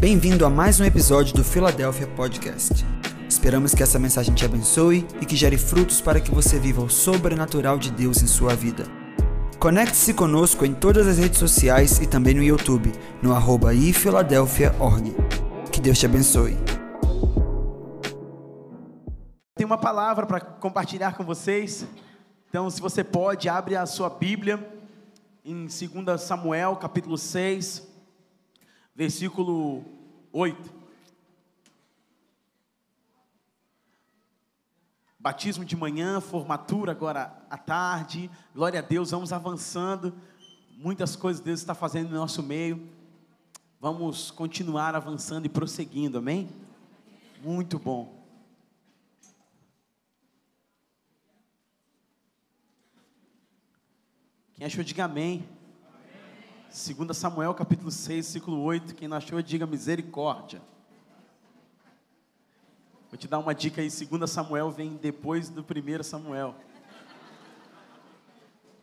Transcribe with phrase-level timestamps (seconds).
[0.00, 2.84] Bem-vindo a mais um episódio do Philadelphia Podcast.
[3.28, 6.90] Esperamos que essa mensagem te abençoe e que gere frutos para que você viva o
[6.90, 8.84] sobrenatural de Deus em sua vida.
[9.58, 15.14] Conecte-se conosco em todas as redes sociais e também no YouTube, no arroba ifiladelphia.org.
[15.72, 16.58] Que Deus te abençoe.
[19.54, 21.86] Tem uma palavra para compartilhar com vocês.
[22.50, 24.58] Então, se você pode, abre a sua Bíblia
[25.44, 27.93] em 2 Samuel, capítulo 6,
[28.94, 29.84] versículo
[30.32, 30.72] 8.
[35.18, 38.30] Batismo de manhã, formatura agora à tarde.
[38.54, 40.14] Glória a Deus, vamos avançando.
[40.76, 42.88] Muitas coisas Deus está fazendo no nosso meio.
[43.80, 46.48] Vamos continuar avançando e prosseguindo, amém?
[47.42, 48.22] Muito bom.
[54.54, 55.48] Quem achou, diga amém.
[56.74, 57.06] Amém.
[57.06, 58.96] 2 Samuel capítulo 6, versículo 8.
[58.96, 60.60] Quem não achou, diga misericórdia.
[63.08, 66.56] Vou te dar uma dica aí, 2 Samuel vem depois do 1 Samuel.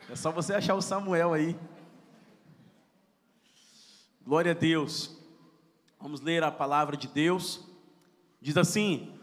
[0.09, 1.55] É só você achar o Samuel aí.
[4.25, 5.17] Glória a Deus.
[5.99, 7.67] Vamos ler a palavra de Deus.
[8.41, 9.13] Diz assim: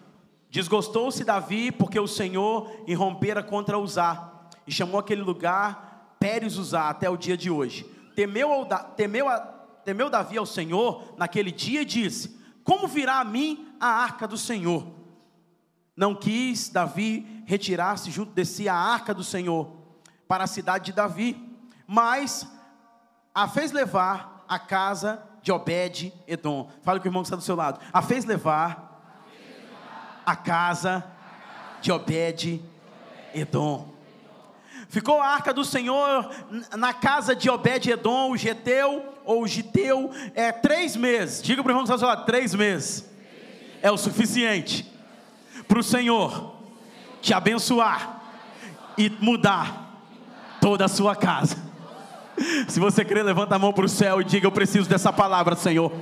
[0.50, 7.08] Desgostou-se Davi porque o Senhor irrompera contra Uzá e chamou aquele lugar Pérez usar até
[7.08, 7.97] o dia de hoje.
[8.18, 8.66] Temeu,
[8.96, 9.26] temeu,
[9.84, 14.36] temeu Davi ao Senhor naquele dia e disse: Como virá a mim a arca do
[14.36, 14.92] Senhor?
[15.96, 19.70] Não quis Davi retirar-se junto de si a arca do Senhor
[20.26, 22.44] para a cidade de Davi, mas
[23.32, 26.72] a fez levar à casa de Obed Edom.
[26.82, 27.78] Fala com o irmão que está do seu lado.
[27.92, 29.00] A fez levar
[30.26, 31.04] à casa
[31.80, 32.64] de Obed
[33.32, 33.97] Edom.
[34.88, 36.30] Ficou a arca do Senhor
[36.76, 41.42] na casa de Obed-Edom, o Geteu, ou Giteu, é, três meses.
[41.42, 43.04] Diga para o irmão que está três meses.
[43.82, 44.90] É o suficiente
[45.66, 46.56] para o Senhor
[47.20, 48.22] te abençoar
[48.96, 50.00] e mudar
[50.60, 51.56] toda a sua casa.
[52.68, 55.56] Se você crer, levanta a mão para o céu e diga: Eu preciso dessa palavra,
[55.56, 55.92] Senhor.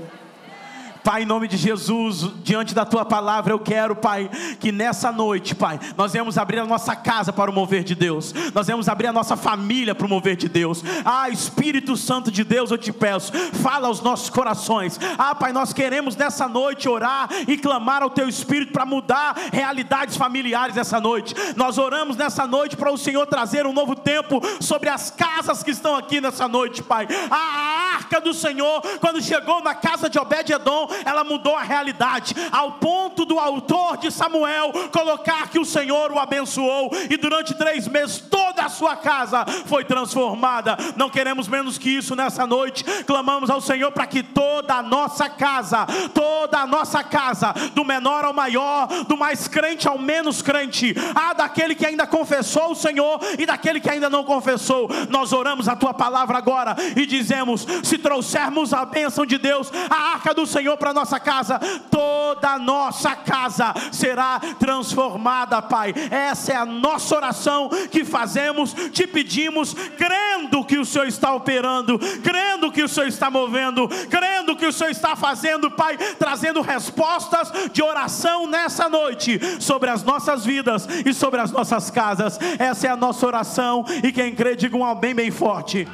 [1.06, 4.28] Pai, em nome de Jesus, diante da tua palavra, eu quero, Pai,
[4.58, 8.34] que nessa noite, Pai, nós vamos abrir a nossa casa para o mover de Deus,
[8.52, 10.82] nós vamos abrir a nossa família para o mover de Deus.
[11.04, 14.98] Ah, Espírito Santo de Deus, eu te peço, fala aos nossos corações.
[15.16, 20.16] Ah, Pai, nós queremos nessa noite orar e clamar ao Teu Espírito para mudar realidades
[20.16, 21.36] familiares nessa noite.
[21.54, 25.70] Nós oramos nessa noite para o Senhor trazer um novo tempo sobre as casas que
[25.70, 27.06] estão aqui nessa noite, Pai.
[27.30, 32.72] A arca do Senhor, quando chegou na casa de Obed-Edom, ela mudou a realidade, ao
[32.72, 38.18] ponto do autor de Samuel colocar que o Senhor o abençoou, e durante três meses
[38.18, 40.76] toda a sua casa foi transformada.
[40.96, 45.28] Não queremos menos que isso nessa noite, clamamos ao Senhor para que toda a nossa
[45.28, 50.94] casa, toda a nossa casa, do menor ao maior, do mais crente ao menos crente,
[51.14, 55.68] a daquele que ainda confessou o Senhor e daquele que ainda não confessou, nós oramos
[55.68, 60.46] a tua palavra agora e dizemos: se trouxermos a bênção de Deus, a arca do
[60.46, 61.58] Senhor para nossa casa,
[61.90, 65.94] toda a nossa casa será transformada, Pai.
[66.10, 71.98] Essa é a nossa oração que fazemos, te pedimos, crendo que o Senhor está operando,
[72.22, 77.52] crendo que o Senhor está movendo, crendo que o Senhor está fazendo, Pai, trazendo respostas
[77.72, 82.38] de oração nessa noite sobre as nossas vidas e sobre as nossas casas.
[82.58, 85.86] Essa é a nossa oração e quem crê, diga um amém bem forte.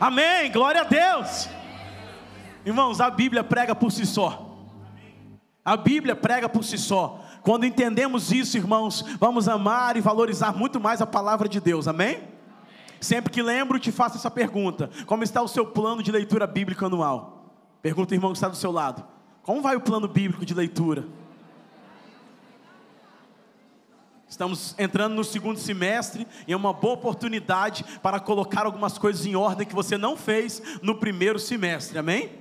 [0.00, 0.38] Amém.
[0.38, 0.52] amém.
[0.52, 1.59] Glória a Deus.
[2.64, 4.46] Irmãos, a Bíblia prega por si só.
[5.64, 7.24] A Bíblia prega por si só.
[7.42, 11.88] Quando entendemos isso, irmãos, vamos amar e valorizar muito mais a palavra de Deus.
[11.88, 12.16] Amém?
[12.16, 12.28] Amém.
[13.00, 16.86] Sempre que lembro, te faço essa pergunta: Como está o seu plano de leitura bíblica
[16.86, 17.54] anual?
[17.80, 19.02] Pergunta irmão que está do seu lado:
[19.42, 21.06] Como vai o plano bíblico de leitura?
[24.28, 29.34] Estamos entrando no segundo semestre e é uma boa oportunidade para colocar algumas coisas em
[29.34, 32.39] ordem que você não fez no primeiro semestre, amém?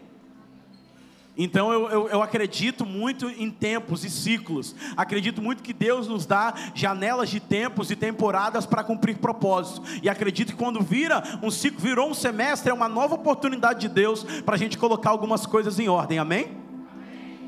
[1.42, 4.76] Então eu, eu, eu, acredito muito em tempos e ciclos.
[4.98, 10.02] Acredito muito que Deus nos dá janelas de tempos e temporadas para cumprir propósitos.
[10.04, 13.88] E acredito que quando vira um ciclo, virou um semestre, é uma nova oportunidade de
[13.88, 16.20] Deus para a gente colocar algumas coisas em ordem.
[16.20, 16.58] Amém?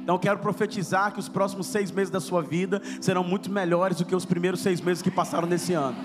[0.01, 3.97] Então eu quero profetizar que os próximos seis meses da sua vida serão muito melhores
[3.97, 5.97] do que os primeiros seis meses que passaram nesse ano.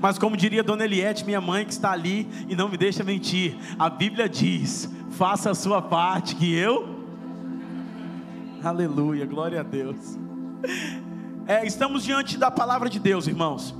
[0.00, 3.54] Mas como diria Dona Eliette, minha mãe que está ali e não me deixa mentir,
[3.78, 7.00] a Bíblia diz: faça a sua parte, que eu.
[8.62, 10.18] Aleluia, glória a Deus.
[11.46, 13.74] É, estamos diante da palavra de Deus, irmãos.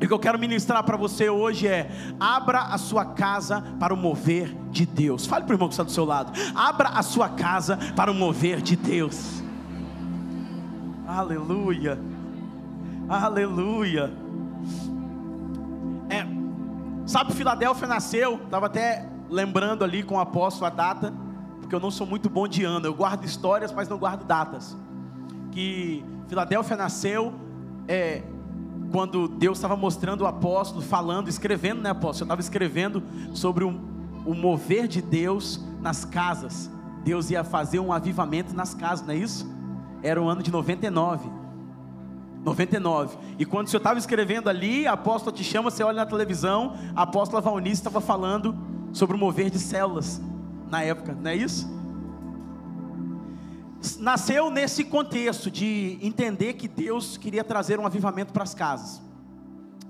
[0.00, 3.92] E o que eu quero ministrar para você hoje é: abra a sua casa para
[3.92, 5.26] o mover de Deus.
[5.26, 6.32] Fale para o irmão que está do seu lado.
[6.54, 9.42] Abra a sua casa para o mover de Deus.
[11.06, 11.98] Aleluia.
[13.08, 14.12] Aleluia.
[16.10, 16.26] É,
[17.06, 21.12] sabe, Filadélfia nasceu, estava até lembrando ali com o apóstolo a data,
[21.60, 24.76] porque eu não sou muito bom de ano, eu guardo histórias, mas não guardo datas.
[25.52, 27.32] Que Filadélfia nasceu
[27.86, 28.22] é,
[28.90, 32.22] quando Deus estava mostrando o apóstolo, falando, escrevendo, né, apóstolo?
[32.22, 33.02] Eu estava escrevendo
[33.34, 33.68] sobre o,
[34.24, 36.70] o mover de Deus nas casas.
[37.04, 39.46] Deus ia fazer um avivamento nas casas, não é isso?
[40.02, 41.28] Era o ano de 99.
[42.44, 43.18] 99.
[43.38, 46.74] E quando o senhor estava escrevendo ali, a apóstola te chama, você olha na televisão,
[46.94, 48.54] a apóstola Valnice estava falando
[48.92, 50.20] sobre o mover de células
[50.70, 51.68] na época, não é isso?
[53.98, 59.07] Nasceu nesse contexto de entender que Deus queria trazer um avivamento para as casas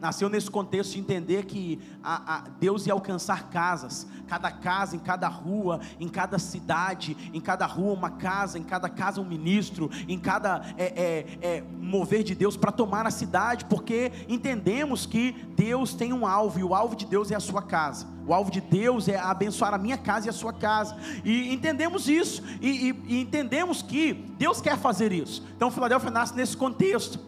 [0.01, 4.99] nasceu nesse contexto de entender que a, a Deus ia alcançar casas, cada casa, em
[4.99, 9.91] cada rua, em cada cidade, em cada rua uma casa, em cada casa um ministro,
[10.07, 15.33] em cada é, é, é, mover de Deus para tomar a cidade, porque entendemos que
[15.57, 18.07] Deus tem um alvo e o alvo de Deus é a sua casa.
[18.27, 20.95] O alvo de Deus é abençoar a minha casa e a sua casa.
[21.25, 22.43] E entendemos isso.
[22.61, 25.43] E, e, e entendemos que Deus quer fazer isso.
[25.57, 27.19] Então, Filadélfia nasce nesse contexto.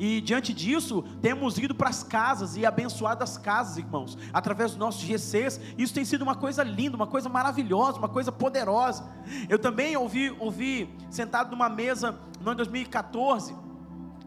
[0.00, 4.80] E diante disso, temos ido para as casas e abençoado as casas, irmãos, através dos
[4.80, 5.60] nossos GCs.
[5.76, 9.04] Isso tem sido uma coisa linda, uma coisa maravilhosa, uma coisa poderosa.
[9.46, 13.54] Eu também ouvi, ouvi sentado numa mesa no ano 2014.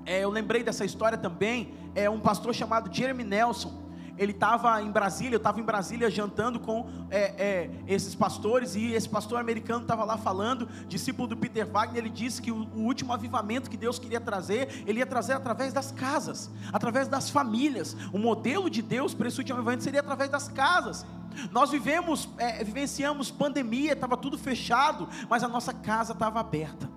[0.05, 1.73] É, eu lembrei dessa história também.
[1.95, 3.82] É um pastor chamado Jeremy Nelson
[4.17, 8.93] ele estava em Brasília, eu estava em Brasília jantando com é, é, esses pastores, e
[8.93, 12.81] esse pastor americano estava lá falando, discípulo do Peter Wagner, ele disse que o, o,
[12.81, 17.95] último avivamento que Deus queria trazer, ele ia trazer através das casas, através das famílias.
[18.11, 21.05] O modelo de Deus para esse último avivamento seria através das casas.
[21.51, 26.89] Nós vivemos, é, vivenciamos pandemia, estava tudo fechado, mas a nossa casa estava aberta.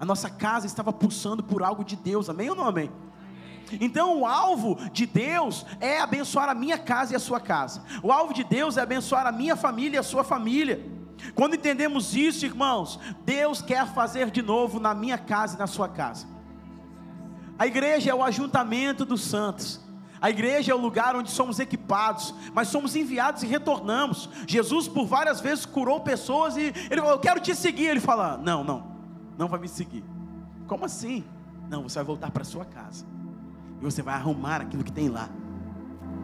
[0.00, 2.90] A nossa casa estava pulsando por algo de Deus, amém ou não amém?
[3.80, 7.82] Então, o alvo de Deus é abençoar a minha casa e a sua casa.
[8.02, 10.84] O alvo de Deus é abençoar a minha família e a sua família.
[11.34, 15.88] Quando entendemos isso, irmãos, Deus quer fazer de novo na minha casa e na sua
[15.88, 16.26] casa.
[17.58, 19.80] A igreja é o ajuntamento dos santos.
[20.20, 24.28] A igreja é o lugar onde somos equipados, mas somos enviados e retornamos.
[24.46, 27.86] Jesus, por várias vezes, curou pessoas e ele falou: Eu quero te seguir.
[27.86, 28.86] Ele fala: Não, não,
[29.36, 30.04] não vai me seguir.
[30.66, 31.24] Como assim?
[31.68, 33.13] Não, você vai voltar para sua casa
[33.84, 35.28] e você vai arrumar aquilo que tem lá.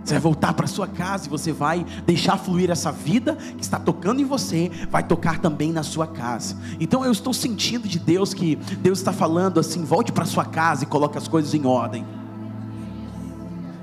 [0.03, 3.79] Você vai voltar para sua casa e você vai deixar fluir essa vida que está
[3.79, 6.57] tocando em você, vai tocar também na sua casa.
[6.81, 10.85] Então eu estou sentindo de Deus que Deus está falando assim: volte para sua casa
[10.85, 12.07] e coloque as coisas em ordem.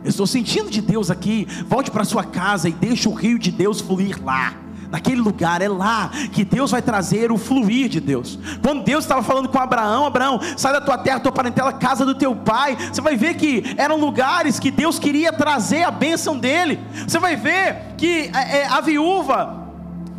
[0.04, 3.52] Eu estou sentindo de Deus aqui, volte para sua casa e deixe o rio de
[3.52, 8.40] Deus fluir lá naquele lugar, é lá que Deus vai trazer o fluir de Deus.
[8.62, 12.16] Quando Deus estava falando com Abraão, Abraão, sai da tua terra, tua parentela, casa do
[12.16, 12.78] teu pai.
[12.92, 16.80] Você vai ver que eram lugares que Deus queria trazer a bênção dele.
[17.08, 19.68] Você vai ver que é, é, a viúva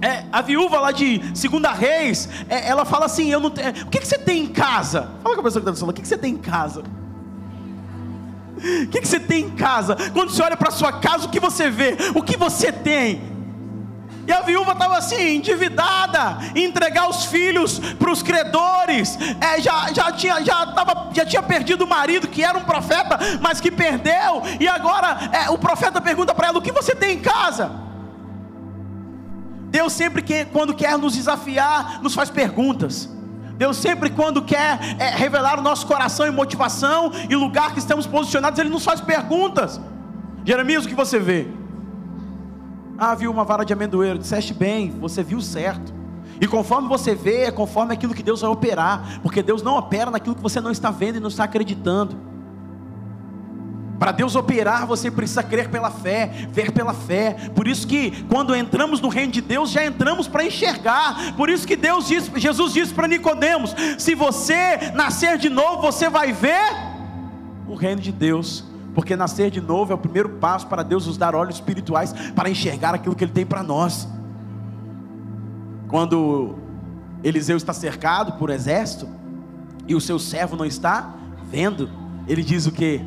[0.00, 3.87] é, a viúva lá de Segunda Reis, é, ela fala assim: eu não tenho, o
[3.87, 5.09] que, que você tem em casa?
[5.23, 6.85] Fala com a pessoa que está falando, o que, que você tem em casa?
[8.59, 9.97] O que, que você tem em casa?
[10.12, 11.97] Quando você olha para sua casa, o que você vê?
[12.14, 13.38] O que você tem?
[14.29, 19.19] E a viúva estava assim, endividada, entregar os filhos para os credores.
[19.41, 23.19] É, já, já, tinha, já, tava, já tinha perdido o marido, que era um profeta,
[23.41, 24.43] mas que perdeu.
[24.61, 27.73] E agora é, o profeta pergunta para ela: O que você tem em casa?
[29.71, 33.09] Deus sempre, que, quando quer nos desafiar, nos faz perguntas.
[33.57, 38.07] Deus sempre, quando quer é, revelar o nosso coração e motivação e lugar que estamos
[38.07, 39.81] posicionados, Ele nos faz perguntas.
[40.45, 41.49] Jeremias, o que você vê?
[42.99, 45.95] Ah, viu uma vara de amendoeiro, disseste bem, você viu certo.
[46.40, 50.11] E conforme você vê, é conforme aquilo que Deus vai operar, porque Deus não opera
[50.11, 52.17] naquilo que você não está vendo e não está acreditando.
[54.00, 57.50] Para Deus operar, você precisa crer pela fé, ver pela fé.
[57.55, 61.35] Por isso que quando entramos no reino de Deus, já entramos para enxergar.
[61.37, 66.09] Por isso que Deus diz, Jesus disse para Nicodemos: se você nascer de novo, você
[66.09, 66.64] vai ver
[67.69, 68.64] o reino de Deus
[68.99, 72.50] porque nascer de novo é o primeiro passo para Deus nos dar olhos espirituais para
[72.50, 74.09] enxergar aquilo que Ele tem para nós.
[75.87, 76.57] Quando
[77.23, 79.09] Eliseu está cercado por exército
[79.87, 81.14] e o seu servo não está
[81.49, 81.88] vendo,
[82.26, 83.00] ele diz o que?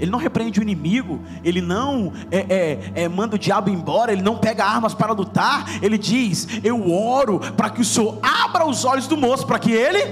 [0.00, 4.22] Ele não repreende o inimigo, ele não é, é, é, manda o diabo embora, ele
[4.22, 8.84] não pega armas para lutar, ele diz: Eu oro para que o Senhor abra os
[8.84, 10.04] olhos do moço, para que ele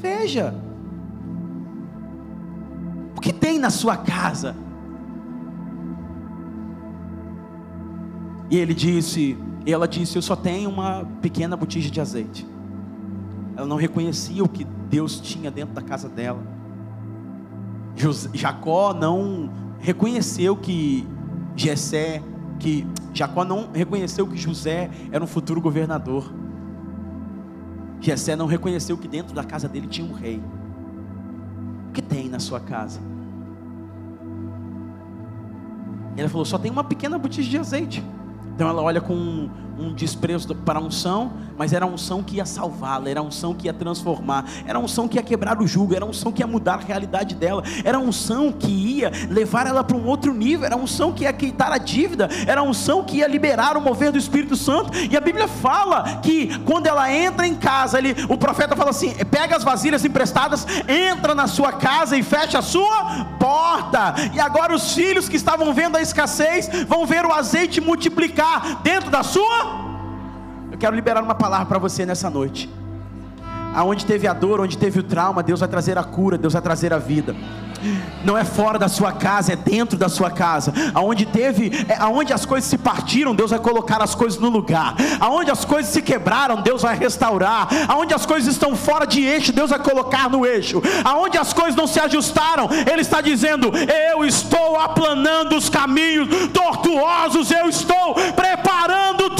[0.00, 0.52] veja
[3.22, 4.54] que tem na sua casa?
[8.50, 12.46] E ele disse: E ela disse: Eu só tenho uma pequena botija de azeite.
[13.56, 16.42] Ela não reconhecia o que Deus tinha dentro da casa dela.
[18.34, 21.06] Jacó não reconheceu que
[21.54, 22.22] Jessé,
[22.58, 26.32] que Jacó não reconheceu que José era um futuro governador.
[28.00, 30.42] Jessé não reconheceu que dentro da casa dele tinha um rei.
[31.88, 33.11] O que tem na sua casa?
[36.16, 38.02] Ele falou: só tem uma pequena botija de azeite.
[38.54, 39.48] Então ela olha com
[39.78, 43.54] um, desprezo para a unção, mas era a unção que ia salvá-la, era a unção
[43.54, 46.42] que ia transformar, era a unção que ia quebrar o jugo, era a unção que
[46.42, 50.34] ia mudar a realidade dela, era a unção que ia levar ela para um outro
[50.34, 53.76] nível, era a unção que ia quitar a dívida, era a unção que ia liberar
[53.76, 54.92] o mover do Espírito Santo.
[55.10, 59.14] E a Bíblia fala que quando ela entra em casa, ele, o profeta fala assim:
[59.30, 64.14] pega as vasilhas emprestadas, entra na sua casa e fecha a sua porta.
[64.32, 69.10] E agora os filhos que estavam vendo a escassez vão ver o azeite multiplicar dentro
[69.10, 69.71] da sua
[70.82, 72.68] quero liberar uma palavra para você nessa noite.
[73.72, 76.60] Aonde teve a dor, onde teve o trauma, Deus vai trazer a cura, Deus vai
[76.60, 77.36] trazer a vida.
[78.24, 80.72] Não é fora da sua casa, é dentro da sua casa.
[80.92, 84.96] Aonde teve, é, aonde as coisas se partiram, Deus vai colocar as coisas no lugar.
[85.20, 87.68] Aonde as coisas se quebraram, Deus vai restaurar.
[87.88, 90.82] Aonde as coisas estão fora de eixo, Deus vai colocar no eixo.
[91.04, 93.72] Aonde as coisas não se ajustaram, Ele está dizendo:
[94.10, 99.30] Eu estou aplanando os caminhos tortuosos, eu estou preparando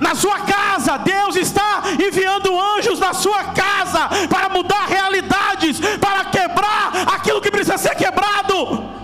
[0.00, 0.98] na sua casa.
[0.98, 7.78] Deus está enviando anjos na sua casa para mudar realidades, para quebrar aquilo que precisa
[7.78, 8.98] ser quebrado.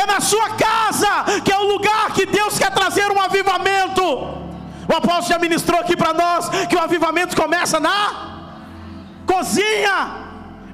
[0.00, 4.02] É na sua casa que é o lugar que Deus quer trazer um avivamento.
[4.88, 8.32] O apóstolo já ministrou aqui para nós que o avivamento começa na
[9.26, 10.10] cozinha,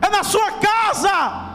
[0.00, 1.48] é na sua casa.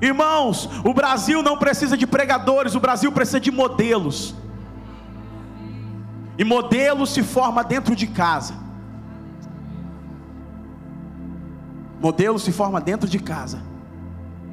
[0.00, 4.34] Irmãos, o Brasil não precisa de pregadores, o Brasil precisa de modelos.
[6.42, 8.54] E modelo se forma dentro de casa.
[12.00, 13.62] Modelo se forma dentro de casa.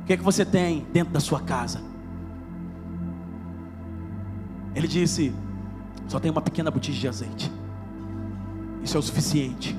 [0.03, 1.81] O que é que você tem dentro da sua casa?
[4.75, 5.33] Ele disse:
[6.07, 7.51] só tem uma pequena botija de azeite.
[8.83, 9.75] Isso é o suficiente.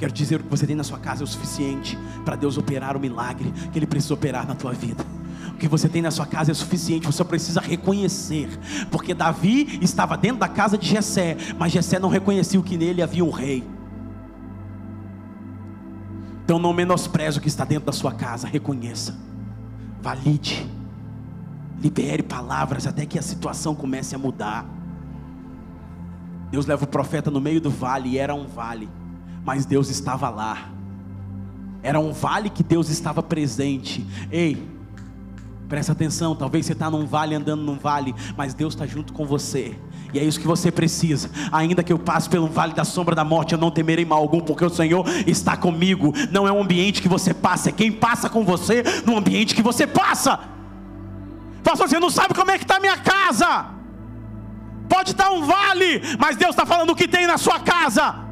[0.00, 2.96] Quero dizer o que você tem na sua casa é o suficiente para Deus operar
[2.96, 5.06] o milagre que Ele precisa operar na tua vida.
[5.56, 8.46] O que você tem na sua casa é suficiente, você precisa reconhecer,
[8.90, 13.24] porque Davi estava dentro da casa de Jessé, mas Jessé não reconhecia que nele havia
[13.24, 13.66] um rei.
[16.44, 19.18] Então não menospreze o que está dentro da sua casa, reconheça,
[20.02, 20.70] valide,
[21.80, 24.66] libere palavras até que a situação comece a mudar.
[26.50, 28.90] Deus leva o profeta no meio do vale, e era um vale,
[29.42, 30.68] mas Deus estava lá.
[31.82, 34.06] Era um vale que Deus estava presente.
[34.30, 34.75] Ei,
[35.68, 39.26] Presta atenção, talvez você está num vale andando num vale, mas Deus está junto com
[39.26, 39.76] você.
[40.14, 41.28] E é isso que você precisa.
[41.50, 44.40] Ainda que eu passe pelo vale da sombra da morte, eu não temerei mal algum,
[44.40, 46.12] porque o Senhor está comigo.
[46.30, 49.62] Não é um ambiente que você passa, é quem passa com você no ambiente que
[49.62, 50.38] você passa.
[51.64, 53.66] Pastor, você não sabe como é que está a minha casa.
[54.88, 58.26] Pode estar um vale, mas Deus está falando o que tem na sua casa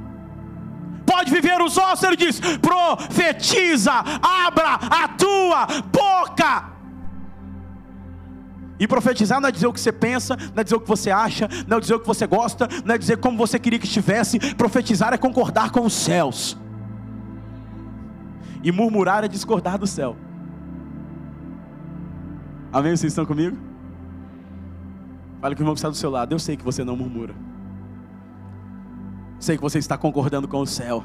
[1.06, 6.73] pode viver os ossos, ele diz: profetiza, abra a tua boca.
[8.78, 11.10] E profetizar não é dizer o que você pensa, não é dizer o que você
[11.10, 13.86] acha, não é dizer o que você gosta, não é dizer como você queria que
[13.86, 14.38] estivesse.
[14.54, 16.56] Profetizar é concordar com os céus.
[18.62, 20.16] E murmurar é discordar do céu.
[22.72, 22.96] Amém?
[22.96, 23.56] Vocês estão comigo?
[25.40, 26.32] Fala que o irmão que está do seu lado.
[26.32, 27.34] Eu sei que você não murmura.
[29.38, 31.04] Sei que você está concordando com o céu.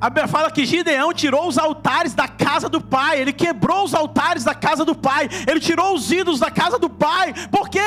[0.00, 3.94] A Bíblia fala que Gideão tirou os altares da casa do pai, ele quebrou os
[3.94, 7.80] altares da casa do pai, ele tirou os ídolos da casa do pai, porque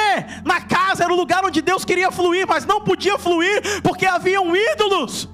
[0.43, 4.53] na casa era o lugar onde Deus queria fluir, mas não podia fluir porque haviam
[4.53, 5.29] ídolos.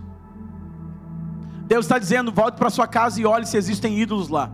[1.65, 4.51] Deus está dizendo: volte para sua casa e olhe se existem ídolos lá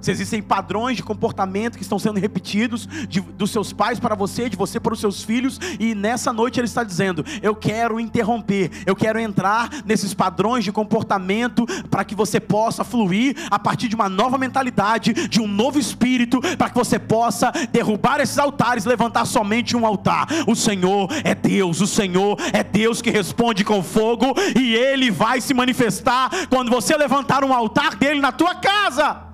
[0.00, 4.48] se existem padrões de comportamento que estão sendo repetidos de, dos seus pais para você,
[4.48, 8.70] de você para os seus filhos, e nessa noite ele está dizendo: Eu quero interromper,
[8.86, 13.96] eu quero entrar nesses padrões de comportamento para que você possa fluir a partir de
[13.96, 19.24] uma nova mentalidade, de um novo espírito, para que você possa derrubar esses altares, levantar
[19.24, 20.28] somente um altar.
[20.46, 25.40] O Senhor é Deus, o Senhor é Deus que responde com fogo, e Ele vai
[25.40, 29.25] se manifestar quando você levantar um altar dele na tua casa.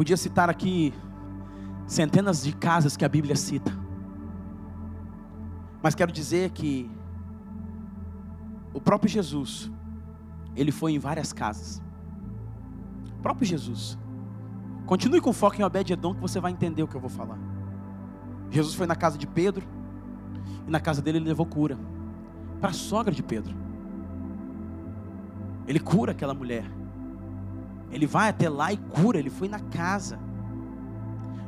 [0.00, 0.94] Podia citar aqui
[1.86, 3.70] centenas de casas que a Bíblia cita.
[5.82, 6.90] Mas quero dizer que
[8.72, 9.70] o próprio Jesus,
[10.56, 11.82] ele foi em várias casas.
[13.18, 13.98] O próprio Jesus.
[14.86, 17.38] Continue com foco em Obed-Edom que você vai entender o que eu vou falar.
[18.48, 19.66] Jesus foi na casa de Pedro
[20.66, 21.78] e na casa dele ele levou cura
[22.58, 23.54] para a sogra de Pedro.
[25.68, 26.79] Ele cura aquela mulher.
[27.90, 30.18] Ele vai até lá e cura, ele foi na casa.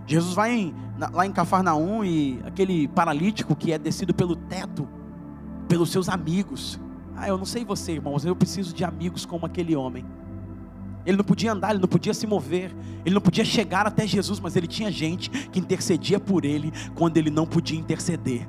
[0.07, 0.75] Jesus vai em,
[1.13, 4.89] lá em Cafarnaum e aquele paralítico que é descido pelo teto,
[5.69, 6.81] pelos seus amigos.
[7.17, 10.05] Ah, eu não sei você, irmão, mas eu preciso de amigos como aquele homem.
[11.05, 14.39] Ele não podia andar, ele não podia se mover, ele não podia chegar até Jesus,
[14.39, 18.47] mas ele tinha gente que intercedia por ele quando ele não podia interceder.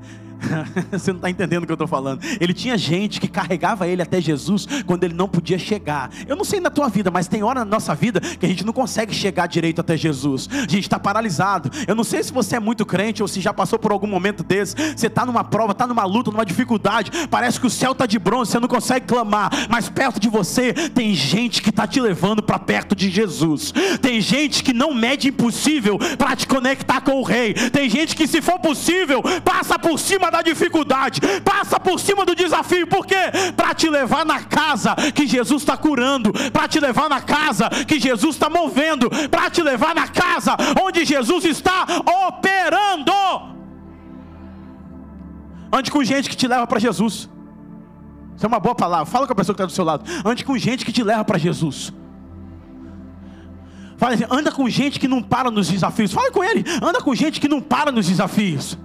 [0.92, 2.22] Você não está entendendo o que eu estou falando.
[2.40, 6.10] Ele tinha gente que carregava ele até Jesus quando ele não podia chegar.
[6.28, 8.66] Eu não sei na tua vida, mas tem hora na nossa vida que a gente
[8.66, 10.50] não consegue chegar direito até Jesus.
[10.52, 11.70] A gente está paralisado.
[11.88, 14.44] Eu não sei se você é muito crente ou se já passou por algum momento
[14.44, 14.76] desse.
[14.76, 17.28] Você está numa prova, está numa luta, numa dificuldade.
[17.30, 19.50] Parece que o céu está de bronze, você não consegue clamar.
[19.70, 23.74] Mas perto de você tem gente que está te levando para perto de Jesus.
[24.02, 27.54] Tem gente que não mede impossível para te conectar com o Rei.
[27.54, 32.36] Tem gente que, se for possível, passa por cima da dificuldade, passa por cima do
[32.36, 33.32] desafio, por quê?
[33.56, 38.00] Para te levar na casa que Jesus está curando, para te levar na casa que
[38.00, 41.86] Jesus está movendo, para te levar na casa onde Jesus está
[42.28, 43.14] operando.
[45.72, 47.30] Ande com gente que te leva para Jesus.
[48.36, 49.06] Isso é uma boa palavra.
[49.06, 50.04] Fala com a pessoa que está do seu lado.
[50.26, 51.94] Ande com gente que te leva para Jesus.
[53.98, 56.12] Fala assim, anda com gente que não para nos desafios.
[56.12, 56.64] Fala com ele.
[56.82, 58.78] Anda com gente que não para nos desafios.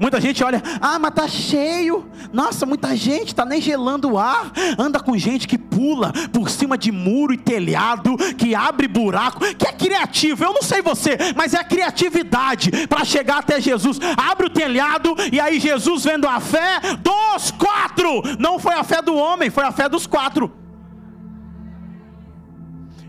[0.00, 2.08] Muita gente olha, ah, mas tá cheio.
[2.32, 4.52] Nossa, muita gente, tá nem gelando o ar.
[4.78, 9.66] Anda com gente que pula por cima de muro e telhado, que abre buraco, que
[9.66, 10.44] é criativo.
[10.44, 13.98] Eu não sei você, mas é a criatividade para chegar até Jesus.
[14.16, 18.22] Abre o telhado e aí Jesus vendo a fé dos quatro.
[18.38, 20.52] Não foi a fé do homem, foi a fé dos quatro.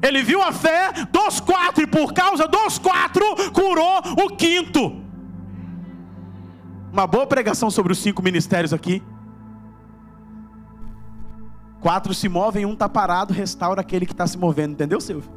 [0.01, 5.08] Ele viu a fé dos quatro e por causa dos quatro curou o quinto.
[6.91, 9.03] Uma boa pregação sobre os cinco ministérios aqui.
[11.79, 14.73] Quatro se movem, um está parado, restaura aquele que está se movendo.
[14.73, 15.31] Entendeu, Silvio?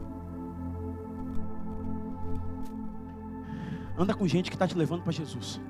[3.97, 5.61] Anda com gente que está te levando para Jesus.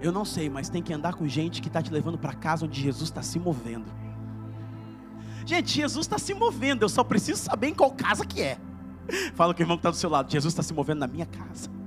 [0.00, 2.66] Eu não sei, mas tem que andar com gente que está te levando para casa
[2.66, 3.86] onde Jesus está se movendo.
[5.46, 8.58] Gente, Jesus está se movendo, eu só preciso saber em qual casa que é.
[9.34, 11.24] Fala com o irmão que está do seu lado, Jesus está se movendo na minha
[11.24, 11.77] casa.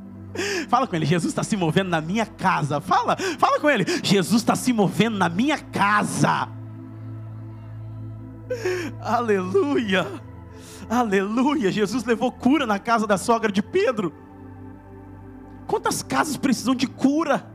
[0.70, 2.80] Fala com ele, Jesus está se movendo na minha casa.
[2.80, 6.48] Fala, fala com ele, Jesus está se movendo na minha casa.
[9.02, 10.08] Aleluia,
[10.90, 11.72] aleluia.
[11.72, 14.14] Jesus levou cura na casa da sogra de Pedro.
[15.68, 17.50] Quantas casas precisam de cura?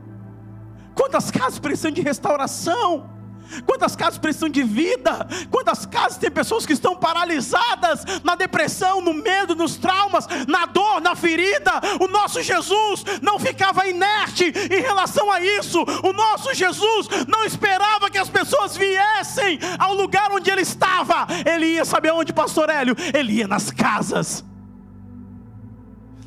[0.95, 3.16] Quantas casas precisam de restauração?
[3.65, 5.27] Quantas casas precisam de vida?
[5.49, 11.01] Quantas casas tem pessoas que estão paralisadas na depressão, no medo, nos traumas, na dor,
[11.01, 11.71] na ferida?
[11.99, 15.83] O nosso Jesus não ficava inerte em relação a isso.
[16.03, 21.27] O nosso Jesus não esperava que as pessoas viessem ao lugar onde ele estava.
[21.45, 22.95] Ele ia saber onde, pastor Hélio?
[23.13, 24.43] Ele ia nas casas.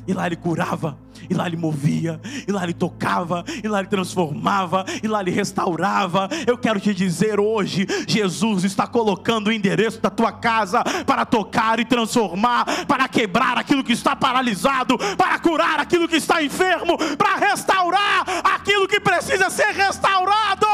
[0.07, 0.97] E lá ele curava,
[1.31, 5.31] e lá ele movia, e lá ele tocava, e lá ele transformava, e lá ele
[5.31, 6.27] restaurava.
[6.45, 11.79] Eu quero te dizer hoje: Jesus está colocando o endereço da tua casa para tocar
[11.79, 17.37] e transformar, para quebrar aquilo que está paralisado, para curar aquilo que está enfermo, para
[17.37, 20.67] restaurar aquilo que precisa ser restaurado.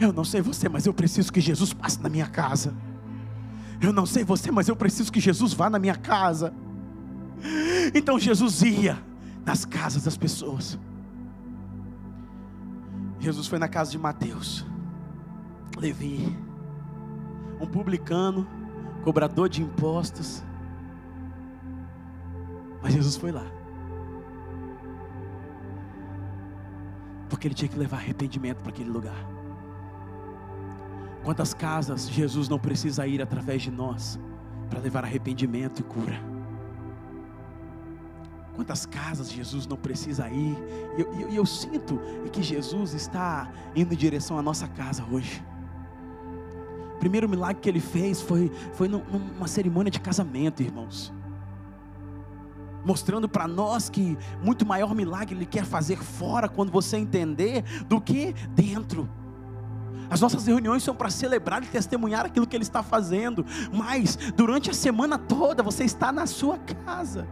[0.00, 2.74] Eu não sei você, mas eu preciso que Jesus passe na minha casa.
[3.80, 6.52] Eu não sei você, mas eu preciso que Jesus vá na minha casa.
[7.94, 8.98] Então Jesus ia
[9.44, 10.78] nas casas das pessoas.
[13.18, 14.66] Jesus foi na casa de Mateus,
[15.76, 16.36] Levi,
[17.60, 18.46] um publicano,
[19.04, 20.42] cobrador de impostos.
[22.82, 23.46] Mas Jesus foi lá.
[27.28, 29.24] Porque ele tinha que levar arrependimento para aquele lugar.
[31.22, 34.18] Quantas casas Jesus não precisa ir através de nós
[34.68, 36.31] para levar arrependimento e cura?
[38.54, 40.56] Quantas casas Jesus não precisa ir?
[40.96, 41.98] E eu, eu, eu, sinto
[42.30, 45.42] que Jesus está indo em direção à nossa casa hoje.
[46.94, 51.12] O primeiro milagre que ele fez foi, foi numa cerimônia de casamento, irmãos.
[52.84, 58.00] Mostrando para nós que muito maior milagre ele quer fazer fora quando você entender do
[58.00, 59.08] que dentro.
[60.10, 64.68] As nossas reuniões são para celebrar e testemunhar aquilo que Ele está fazendo, mas durante
[64.68, 67.26] a semana toda você está na sua casa.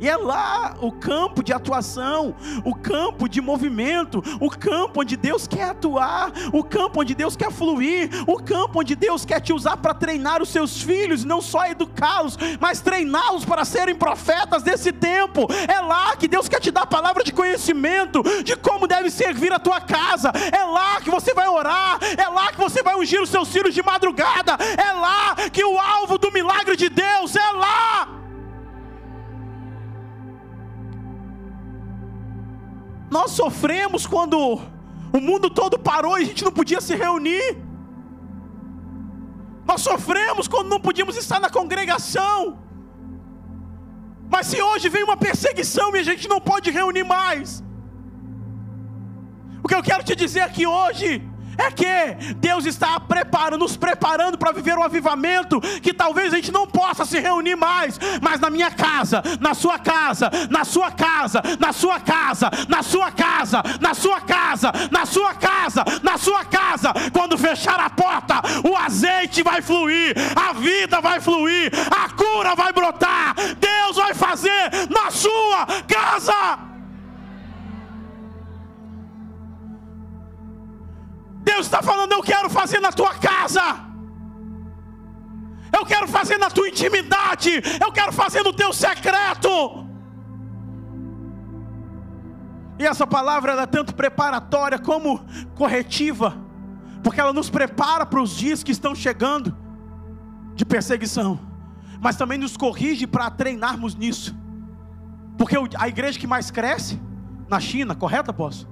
[0.00, 5.46] E é lá o campo de atuação, o campo de movimento, o campo onde Deus
[5.46, 9.76] quer atuar, o campo onde Deus quer fluir, o campo onde Deus quer te usar
[9.78, 15.46] para treinar os seus filhos, não só educá-los, mas treiná-los para serem profetas desse tempo.
[15.66, 19.58] É lá que Deus quer te dar palavra de conhecimento de como deve servir a
[19.58, 20.30] tua casa.
[20.52, 23.74] É lá que você vai orar, é lá que você vai ungir os seus filhos
[23.74, 28.15] de madrugada, é lá que o alvo do milagre de Deus é lá.
[33.16, 34.36] Nós sofremos quando
[35.18, 37.46] o mundo todo parou e a gente não podia se reunir.
[39.68, 42.58] Nós sofremos quando não podíamos estar na congregação.
[44.34, 47.64] Mas se hoje vem uma perseguição e a gente não pode reunir mais,
[49.64, 51.08] o que eu quero te dizer aqui hoje
[51.58, 56.52] é que Deus está preparando, nos preparando para viver um avivamento que talvez a gente
[56.52, 61.42] não possa se reunir mais, mas na minha casa, na sua casa, na sua casa,
[61.58, 66.92] na sua casa, na sua casa, na sua casa, na sua casa, na sua casa,
[67.12, 72.72] quando fechar a porta, o azeite vai fluir, a vida vai fluir, a cura vai
[72.72, 76.75] brotar, Deus vai fazer na sua casa.
[81.56, 83.62] Deus está falando: Eu quero fazer na tua casa.
[85.72, 87.62] Eu quero fazer na tua intimidade.
[87.80, 89.86] Eu quero fazer no teu secreto.
[92.78, 96.36] E essa palavra é tanto preparatória como corretiva,
[97.02, 99.56] porque ela nos prepara para os dias que estão chegando
[100.54, 101.40] de perseguição,
[102.02, 104.36] mas também nos corrige para treinarmos nisso.
[105.38, 107.00] Porque a igreja que mais cresce
[107.48, 108.70] na China, correto, apóstolo?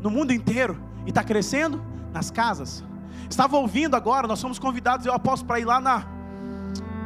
[0.00, 2.84] No mundo inteiro, e está crescendo nas casas.
[3.28, 6.04] Estava ouvindo agora, nós somos convidados, eu aposto para ir lá na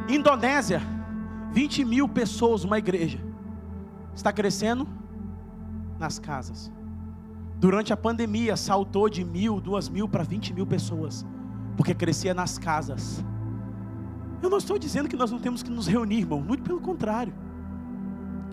[0.09, 0.81] Indonésia.
[1.51, 3.19] 20 mil pessoas, uma igreja.
[4.13, 4.87] Está crescendo
[5.97, 6.71] nas casas.
[7.59, 11.25] Durante a pandemia, saltou de mil, duas mil para 20 mil pessoas,
[11.75, 13.23] porque crescia nas casas.
[14.41, 17.33] Eu não estou dizendo que nós não temos que nos reunir, irmão, muito pelo contrário.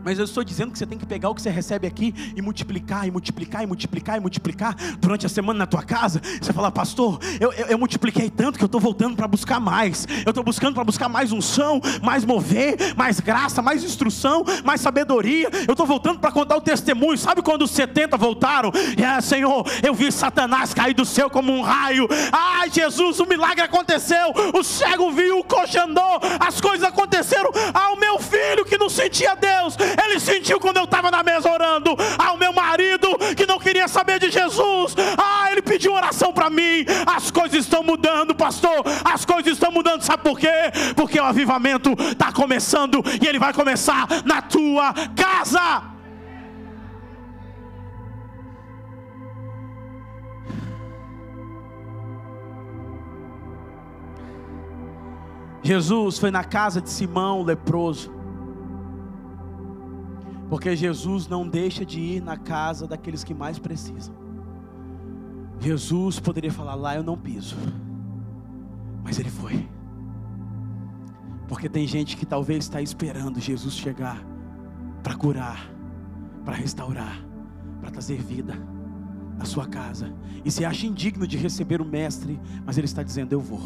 [0.04, 2.42] Mas eu estou dizendo que você tem que pegar o que você recebe aqui e
[2.42, 6.20] multiplicar, e multiplicar, e multiplicar, e multiplicar durante a semana na tua casa.
[6.40, 10.06] Você fala, pastor, eu, eu, eu multipliquei tanto que eu estou voltando para buscar mais.
[10.24, 15.48] Eu estou buscando para buscar mais unção, mais mover, mais graça, mais instrução, mais sabedoria.
[15.66, 17.16] Eu estou voltando para contar o testemunho.
[17.16, 18.70] Sabe quando os 70 voltaram?
[18.96, 22.06] É, Senhor, eu vi Satanás cair do céu como um raio.
[22.30, 24.32] Ai, Jesus, o milagre aconteceu.
[24.52, 26.20] O cego viu, o coxo andou.
[26.38, 31.10] As coisas aconteceram ao meu filho que não sentia Deus ele sentiu quando eu estava
[31.10, 31.96] na mesa orando.
[32.18, 34.94] Ao meu marido que não queria saber de Jesus.
[35.18, 36.84] Ah, ele pediu oração para mim.
[37.06, 38.82] As coisas estão mudando, pastor.
[39.04, 40.02] As coisas estão mudando.
[40.02, 40.52] Sabe por quê?
[40.96, 45.94] Porque o avivamento está começando e ele vai começar na tua casa.
[55.64, 58.13] Jesus foi na casa de Simão, leproso.
[60.48, 64.14] Porque Jesus não deixa de ir na casa daqueles que mais precisam.
[65.60, 67.56] Jesus poderia falar: lá eu não piso,
[69.02, 69.68] mas ele foi.
[71.48, 74.22] Porque tem gente que talvez está esperando Jesus chegar
[75.02, 75.70] para curar,
[76.44, 77.24] para restaurar,
[77.80, 78.54] para trazer vida
[79.36, 80.12] na sua casa.
[80.44, 83.60] E se acha indigno de receber o Mestre, mas ele está dizendo: Eu vou.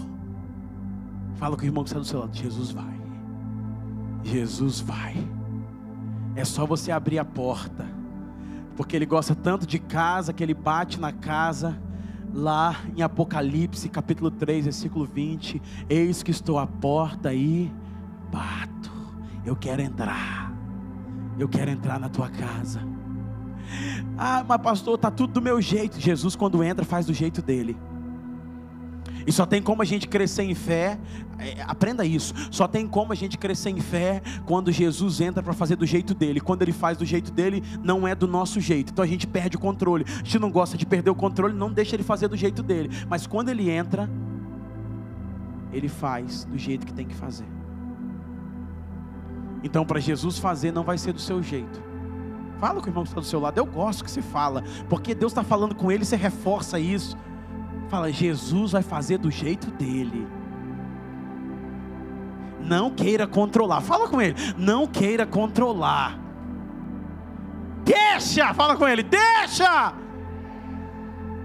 [1.36, 2.98] Fala com o irmão que está do seu lado: Jesus vai.
[4.24, 5.16] Jesus vai.
[6.38, 7.84] É só você abrir a porta.
[8.76, 11.76] Porque ele gosta tanto de casa que ele bate na casa.
[12.32, 17.68] Lá em Apocalipse, capítulo 3, versículo 20: Eis que estou à porta e
[18.30, 18.92] bato.
[19.44, 20.52] Eu quero entrar.
[21.36, 22.86] Eu quero entrar na tua casa.
[24.16, 25.98] Ah, mas pastor, está tudo do meu jeito.
[25.98, 27.76] Jesus, quando entra, faz do jeito dele.
[29.28, 30.98] E só tem como a gente crescer em fé,
[31.38, 32.32] é, aprenda isso.
[32.50, 36.14] Só tem como a gente crescer em fé quando Jesus entra para fazer do jeito
[36.14, 36.40] dele.
[36.40, 38.90] Quando ele faz do jeito dele, não é do nosso jeito.
[38.90, 40.06] Então a gente perde o controle.
[40.08, 42.88] A gente não gosta de perder o controle, não deixa ele fazer do jeito dele.
[43.06, 44.08] Mas quando ele entra,
[45.74, 47.44] ele faz do jeito que tem que fazer.
[49.62, 51.82] Então, para Jesus fazer, não vai ser do seu jeito.
[52.58, 53.58] Fala com o irmão que está do seu lado.
[53.58, 57.14] Eu gosto que você fala, porque Deus está falando com ele, você reforça isso.
[57.88, 60.26] Fala, Jesus vai fazer do jeito dele.
[62.60, 63.80] Não queira controlar.
[63.80, 64.34] Fala com ele.
[64.56, 66.18] Não queira controlar.
[67.84, 69.02] Deixa, fala com ele.
[69.02, 69.94] Deixa.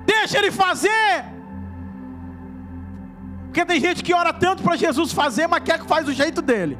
[0.05, 1.33] Deixa ele fazer.
[3.45, 6.41] Porque tem gente que ora tanto para Jesus fazer, mas quer que faz do jeito
[6.41, 6.77] dele.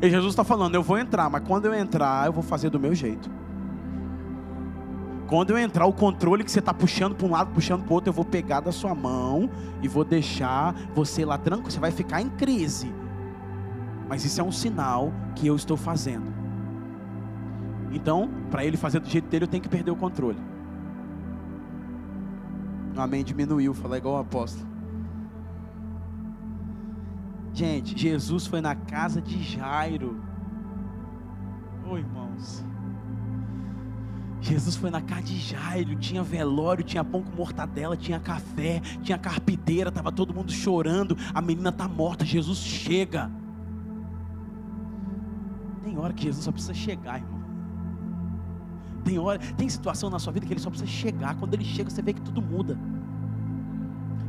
[0.00, 2.78] E Jesus está falando: eu vou entrar, mas quando eu entrar, eu vou fazer do
[2.78, 3.30] meu jeito.
[5.32, 7.94] Quando eu entrar, o controle que você está puxando para um lado, puxando para o
[7.94, 9.48] outro, eu vou pegar da sua mão
[9.80, 11.70] e vou deixar você lá tranquilo.
[11.70, 12.92] Você vai ficar em crise.
[14.06, 16.30] Mas isso é um sinal que eu estou fazendo.
[17.90, 20.38] Então, para ele fazer do jeito dele, eu tenho que perder o controle.
[22.94, 23.24] Amém.
[23.24, 24.68] Diminuiu, falar igual o apóstolo.
[27.54, 30.22] Gente, Jesus foi na casa de Jairo.
[31.88, 32.62] Oi, irmãos.
[34.42, 39.16] Jesus foi na casa de Jairo, tinha velório, tinha pão com mortadela, tinha café, tinha
[39.16, 43.30] carpideira, estava todo mundo chorando, a menina está morta, Jesus chega.
[45.84, 47.40] Tem hora que Jesus só precisa chegar, irmão.
[49.04, 51.36] Tem hora, tem situação na sua vida que ele só precisa chegar.
[51.36, 52.76] Quando ele chega, você vê que tudo muda.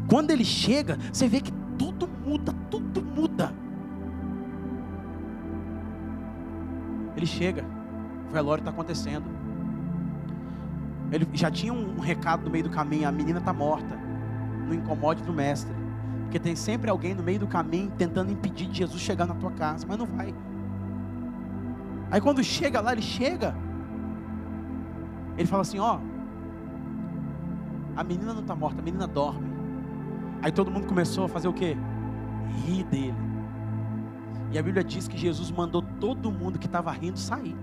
[0.08, 3.52] Quando ele chega, você vê que tudo muda, tudo muda.
[7.18, 7.66] Ele chega,
[8.30, 9.43] o velório está acontecendo.
[11.14, 13.96] Ele já tinha um recado no meio do caminho: a menina está morta.
[14.66, 15.76] Não incomode do mestre.
[16.24, 19.52] Porque tem sempre alguém no meio do caminho tentando impedir de Jesus chegar na tua
[19.52, 20.34] casa, mas não vai.
[22.10, 23.56] Aí quando chega lá, ele chega.
[25.38, 26.00] Ele fala assim: Ó,
[27.96, 29.54] a menina não está morta, a menina dorme.
[30.42, 31.78] Aí todo mundo começou a fazer o que?
[32.66, 33.16] Rir dele.
[34.52, 37.56] E a Bíblia diz que Jesus mandou todo mundo que estava rindo sair.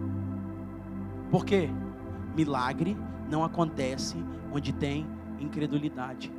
[1.33, 1.69] Por quê?
[2.37, 2.97] Milagre
[3.31, 4.17] não acontece
[4.53, 5.07] onde tem
[5.39, 6.33] incredulidade.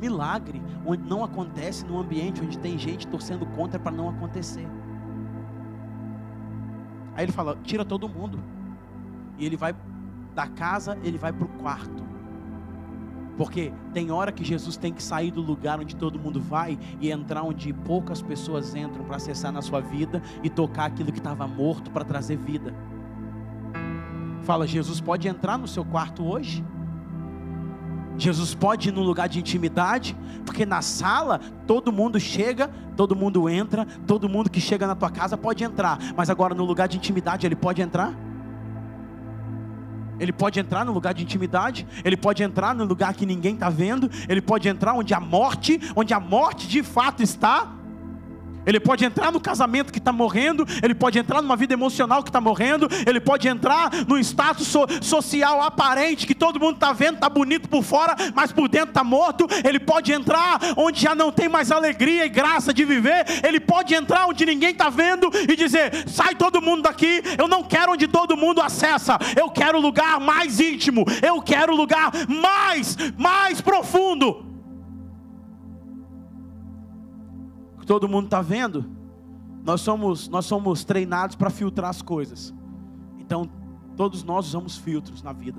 [0.00, 0.62] Milagre
[1.08, 4.68] não acontece num ambiente onde tem gente torcendo contra para não acontecer.
[7.16, 8.38] Aí ele fala: tira todo mundo.
[9.36, 9.74] E ele vai
[10.34, 12.06] da casa, ele vai para o quarto.
[13.36, 17.10] Porque tem hora que Jesus tem que sair do lugar onde todo mundo vai e
[17.10, 21.46] entrar onde poucas pessoas entram para acessar na sua vida e tocar aquilo que estava
[21.46, 22.74] morto para trazer vida.
[24.48, 26.64] Fala, Jesus pode entrar no seu quarto hoje?
[28.16, 33.46] Jesus pode ir no lugar de intimidade, porque na sala todo mundo chega, todo mundo
[33.46, 36.96] entra, todo mundo que chega na tua casa pode entrar, mas agora no lugar de
[36.96, 38.14] intimidade ele pode entrar?
[40.18, 43.68] Ele pode entrar no lugar de intimidade, ele pode entrar no lugar que ninguém está
[43.68, 47.77] vendo, ele pode entrar onde a morte, onde a morte de fato está.
[48.68, 52.28] Ele pode entrar no casamento que está morrendo, ele pode entrar numa vida emocional que
[52.28, 57.14] está morrendo, ele pode entrar no status so, social aparente que todo mundo está vendo,
[57.14, 59.46] está bonito por fora, mas por dentro está morto.
[59.64, 63.24] Ele pode entrar onde já não tem mais alegria e graça de viver.
[63.42, 67.22] Ele pode entrar onde ninguém está vendo e dizer: sai todo mundo daqui.
[67.38, 69.18] Eu não quero onde todo mundo acessa.
[69.34, 71.06] Eu quero lugar mais íntimo.
[71.22, 74.47] Eu quero lugar mais, mais profundo.
[77.88, 78.84] Todo mundo está vendo,
[79.64, 82.54] nós somos, nós somos treinados para filtrar as coisas.
[83.18, 83.48] Então,
[83.96, 85.58] todos nós usamos filtros na vida.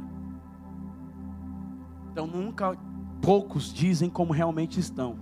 [2.11, 2.77] Então, nunca
[3.19, 5.17] poucos dizem como realmente estão.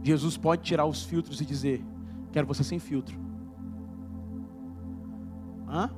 [0.00, 1.84] Jesus pode tirar os filtros e dizer:
[2.30, 3.18] Quero você sem filtro.
[5.68, 5.90] Hã?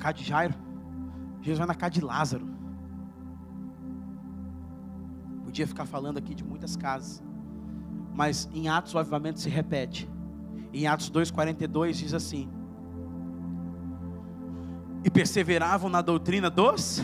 [0.00, 0.54] Cá de Jairo.
[1.42, 2.57] Jesus vai na casa de Lázaro.
[5.48, 7.22] Podia ficar falando aqui de muitas casas.
[8.12, 10.06] Mas em Atos o avivamento se repete.
[10.74, 12.50] Em Atos 2,42 diz assim:
[15.02, 17.02] E perseveravam na doutrina dos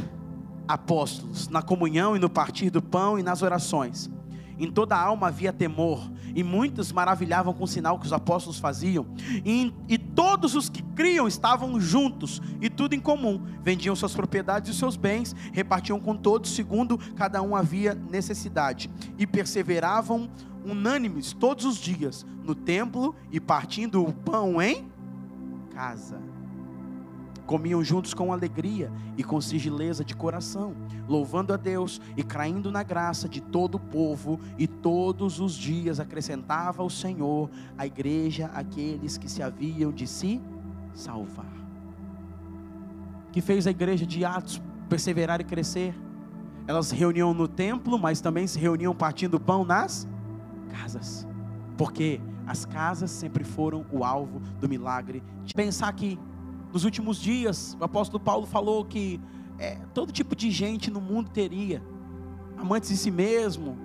[0.68, 4.10] apóstolos, na comunhão e no partir do pão e nas orações.
[4.58, 8.58] Em toda a alma havia temor, e muitos maravilhavam com o sinal que os apóstolos
[8.58, 9.06] faziam.
[9.44, 13.40] E, e, todos os que criam estavam juntos, e tudo em comum.
[13.62, 18.90] Vendiam suas propriedades e seus bens, repartiam com todos, segundo cada um havia necessidade.
[19.18, 20.28] E perseveravam
[20.64, 24.86] unânimes todos os dias no templo e partindo o pão em
[25.74, 26.33] casa
[27.46, 30.74] comiam juntos com alegria e com sigileza de coração,
[31.08, 36.00] louvando a Deus e craindo na graça de todo o povo, e todos os dias
[36.00, 40.40] acrescentava o Senhor à igreja aqueles que se haviam de si
[40.94, 41.52] salvar.
[43.32, 45.94] Que fez a igreja de Atos perseverar e crescer.
[46.66, 50.08] Elas se reuniam no templo, mas também se reuniam partindo pão nas
[50.70, 51.26] casas.
[51.76, 55.22] Porque as casas sempre foram o alvo do milagre.
[55.54, 56.18] Pensar que
[56.74, 59.20] nos últimos dias, o apóstolo Paulo falou que
[59.60, 61.80] é, todo tipo de gente no mundo teria
[62.58, 63.78] amantes de si mesmo,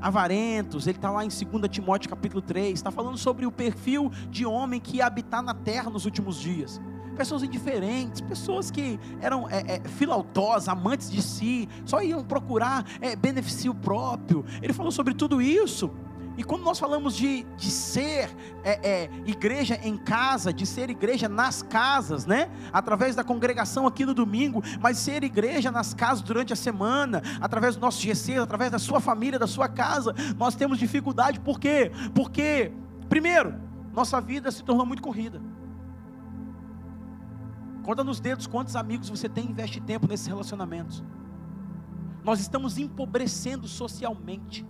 [0.00, 4.46] avarentos, ele está lá em 2 Timóteo capítulo 3, está falando sobre o perfil de
[4.46, 6.80] homem que ia habitar na terra nos últimos dias.
[7.16, 13.16] Pessoas indiferentes, pessoas que eram é, é, filautosas, amantes de si, só iam procurar é,
[13.16, 14.44] benefício próprio.
[14.62, 15.90] Ele falou sobre tudo isso.
[16.36, 18.30] E quando nós falamos de, de ser
[18.64, 22.50] é, é, igreja em casa, de ser igreja nas casas, né?
[22.72, 27.76] Através da congregação aqui no domingo, mas ser igreja nas casas durante a semana, através
[27.76, 31.92] do nosso GC, através da sua família, da sua casa, nós temos dificuldade, por quê?
[32.14, 32.72] Porque,
[33.08, 33.54] primeiro,
[33.92, 35.40] nossa vida se tornou muito corrida.
[37.82, 41.02] Conta nos dedos quantos amigos você tem e investe tempo nesses relacionamentos.
[42.24, 44.64] Nós estamos empobrecendo socialmente.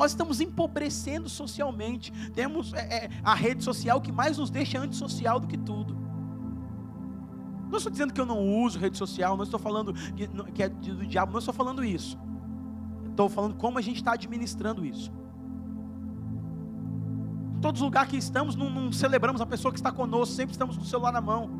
[0.00, 2.10] Nós estamos empobrecendo socialmente.
[2.30, 5.94] Temos é, é, a rede social que mais nos deixa antissocial do que tudo.
[7.68, 10.70] Não estou dizendo que eu não uso rede social, não estou falando que, que é
[10.70, 12.18] do diabo, não estou falando isso.
[13.10, 15.12] Estou falando como a gente está administrando isso.
[17.58, 20.52] Em todos os lugares que estamos, não, não celebramos a pessoa que está conosco, sempre
[20.52, 21.59] estamos com o celular na mão.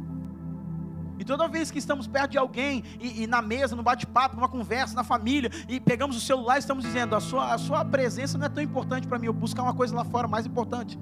[1.20, 4.48] E toda vez que estamos perto de alguém, e, e na mesa, no bate-papo, numa
[4.48, 8.38] conversa, na família, e pegamos o celular e estamos dizendo: a sua, a sua presença
[8.38, 10.98] não é tão importante para mim, eu buscar uma coisa lá fora mais importante.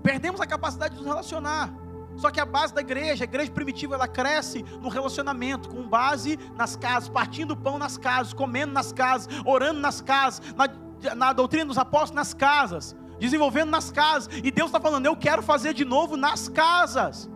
[0.00, 1.74] Perdemos a capacidade de nos relacionar.
[2.16, 6.38] Só que a base da igreja, a igreja primitiva, ela cresce no relacionamento, com base
[6.56, 11.32] nas casas, partindo o pão nas casas, comendo nas casas, orando nas casas, na, na
[11.32, 14.28] doutrina dos apóstolos nas casas desenvolvendo nas casas.
[14.42, 17.30] E Deus está falando: eu quero fazer de novo nas casas.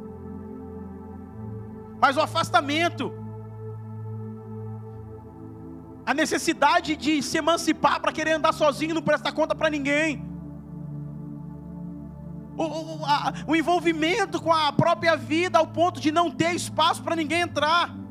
[2.01, 3.13] Mas o afastamento,
[6.05, 10.25] a necessidade de se emancipar para querer andar sozinho e não prestar conta para ninguém.
[12.57, 17.03] O, o, a, o envolvimento com a própria vida ao ponto de não ter espaço
[17.03, 18.02] para ninguém entrar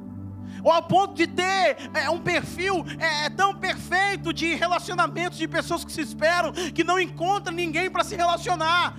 [0.64, 5.84] ou ao ponto de ter é, um perfil é, tão perfeito de relacionamentos de pessoas
[5.84, 8.96] que se esperam, que não encontram ninguém para se relacionar.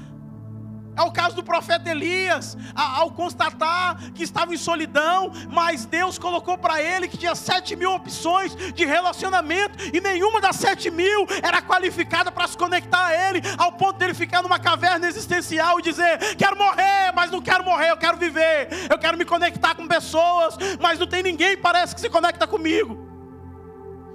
[0.96, 6.58] É o caso do profeta Elias, ao constatar que estava em solidão, mas Deus colocou
[6.58, 11.62] para ele que tinha sete mil opções de relacionamento, e nenhuma das sete mil era
[11.62, 16.36] qualificada para se conectar a ele, ao ponto dele ficar numa caverna existencial e dizer:
[16.36, 20.56] Quero morrer, mas não quero morrer, eu quero viver, eu quero me conectar com pessoas,
[20.78, 23.01] mas não tem ninguém parece que se conecta comigo.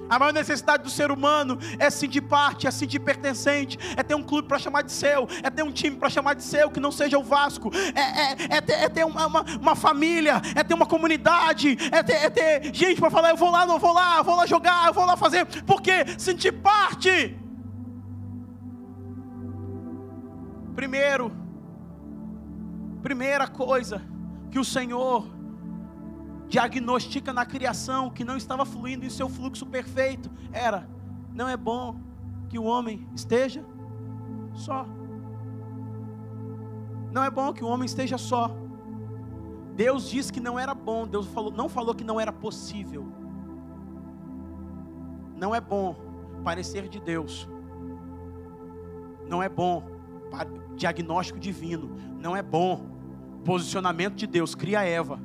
[0.09, 4.23] A maior necessidade do ser humano é sentir parte, é sentir pertencente, é ter um
[4.23, 6.91] clube para chamar de seu, é ter um time para chamar de seu, que não
[6.91, 10.73] seja o Vasco, é, é, é ter, é ter uma, uma, uma, família, é ter
[10.73, 14.17] uma comunidade, é ter, é ter gente para falar: eu vou lá, não vou lá,
[14.17, 17.37] eu vou lá jogar, eu vou lá fazer, porque sentir parte.
[20.75, 21.31] Primeiro,
[23.01, 24.01] primeira coisa
[24.51, 25.36] que o Senhor
[26.47, 30.87] diagnostica na criação que não estava fluindo em seu fluxo perfeito era:
[31.33, 31.99] não é bom
[32.49, 33.63] que o homem esteja
[34.53, 34.85] só.
[37.11, 38.55] Não é bom que o homem esteja só.
[39.75, 43.05] Deus disse que não era bom, Deus falou, não falou que não era possível.
[45.35, 45.95] Não é bom
[46.43, 47.47] parecer de Deus.
[49.29, 49.83] Não é bom
[50.75, 51.95] diagnóstico divino.
[52.19, 52.89] Não é bom
[53.45, 54.55] posicionamento de Deus.
[54.55, 55.19] Cria Eva.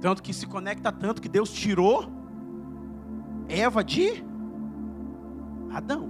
[0.00, 2.10] Tanto que se conecta tanto que Deus tirou
[3.48, 4.24] Eva de
[5.72, 6.08] Adão.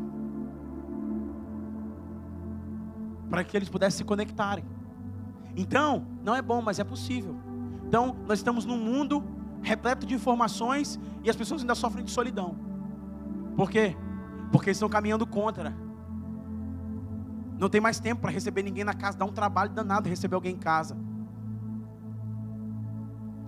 [3.28, 4.64] Para que eles pudessem se conectarem.
[5.56, 7.36] Então, não é bom, mas é possível.
[7.86, 9.24] Então, nós estamos num mundo
[9.62, 12.56] repleto de informações e as pessoas ainda sofrem de solidão.
[13.56, 13.96] Por quê?
[14.52, 15.74] Porque estão caminhando contra.
[17.58, 20.54] Não tem mais tempo para receber ninguém na casa, dá um trabalho danado receber alguém
[20.54, 20.96] em casa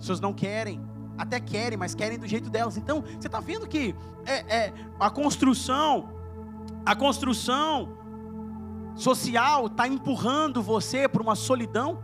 [0.03, 0.81] pessoas não querem,
[1.17, 2.77] até querem, mas querem do jeito delas.
[2.77, 6.09] Então, você está vendo que é, é, a construção,
[6.85, 7.97] a construção
[8.95, 12.03] social está empurrando você para uma solidão?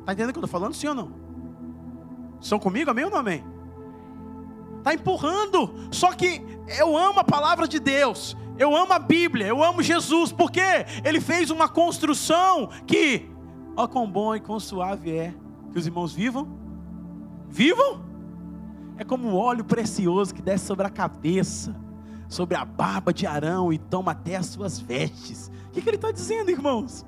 [0.00, 1.12] Está entendendo o que eu estou falando, sim ou não?
[2.40, 3.44] Estão comigo, amém ou não amém?
[4.78, 6.44] Está empurrando, só que
[6.78, 10.60] eu amo a palavra de Deus, eu amo a Bíblia, eu amo Jesus, porque
[11.04, 13.30] Ele fez uma construção que,
[13.76, 15.34] ó quão bom e quão suave é
[15.70, 16.61] que os irmãos vivam
[17.52, 18.00] vivam.
[18.96, 21.76] É como um óleo precioso que desce sobre a cabeça,
[22.28, 25.50] sobre a barba de Arão e toma até as suas vestes.
[25.68, 27.04] O que, que ele está dizendo, irmãos?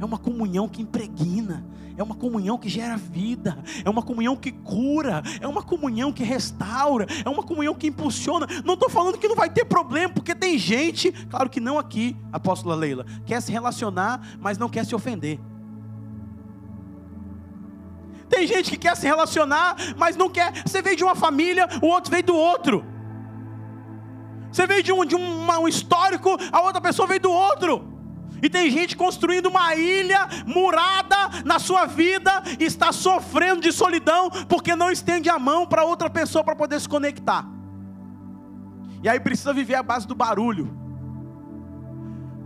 [0.00, 1.64] É uma comunhão que impregna,
[1.94, 6.22] é uma comunhão que gera vida, é uma comunhão que cura, é uma comunhão que
[6.22, 8.46] restaura, é uma comunhão que impulsiona.
[8.64, 12.16] Não estou falando que não vai ter problema, porque tem gente, claro que não aqui,
[12.32, 15.38] apóstola Leila, quer se relacionar, mas não quer se ofender.
[18.30, 20.62] Tem gente que quer se relacionar, mas não quer.
[20.64, 22.84] Você veio de uma família, o outro veio do outro.
[24.50, 27.90] Você veio de um, de um, um histórico, a outra pessoa veio do outro.
[28.40, 34.30] E tem gente construindo uma ilha murada na sua vida e está sofrendo de solidão
[34.48, 37.46] porque não estende a mão para outra pessoa para poder se conectar.
[39.02, 40.70] E aí precisa viver a base do barulho,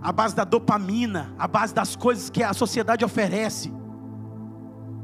[0.02, 3.72] a base da dopamina, a base das coisas que a sociedade oferece.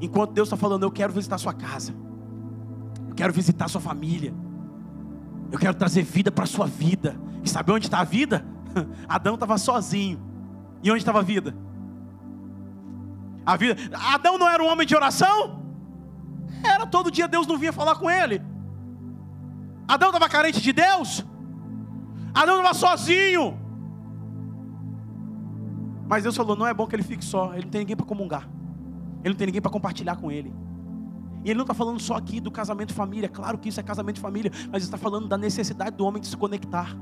[0.00, 1.94] Enquanto Deus está falando, eu quero visitar sua casa,
[3.08, 4.34] eu quero visitar sua família,
[5.52, 7.16] eu quero trazer vida para a sua vida.
[7.42, 8.44] E sabe onde está a vida?
[9.08, 10.20] Adão estava sozinho.
[10.82, 11.54] E onde estava a vida?
[13.44, 13.76] A vida.
[13.92, 15.60] Adão não era um homem de oração?
[16.64, 18.42] Era todo dia Deus não vinha falar com ele.
[19.88, 21.24] Adão estava carente de Deus?
[22.32, 23.58] Adão estava sozinho.
[26.06, 27.52] Mas Deus falou: não é bom que ele fique só.
[27.54, 28.48] Ele não tem ninguém para comungar.
[29.20, 30.52] Ele não tem ninguém para compartilhar com ele.
[31.44, 33.28] E ele não está falando só aqui do casamento família.
[33.28, 34.50] Claro que isso é casamento família.
[34.70, 36.96] Mas está falando da necessidade do homem de se conectar.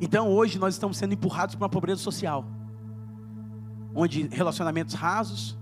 [0.00, 2.46] Então hoje nós estamos sendo empurrados para uma pobreza social,
[3.94, 5.58] onde relacionamentos rasos,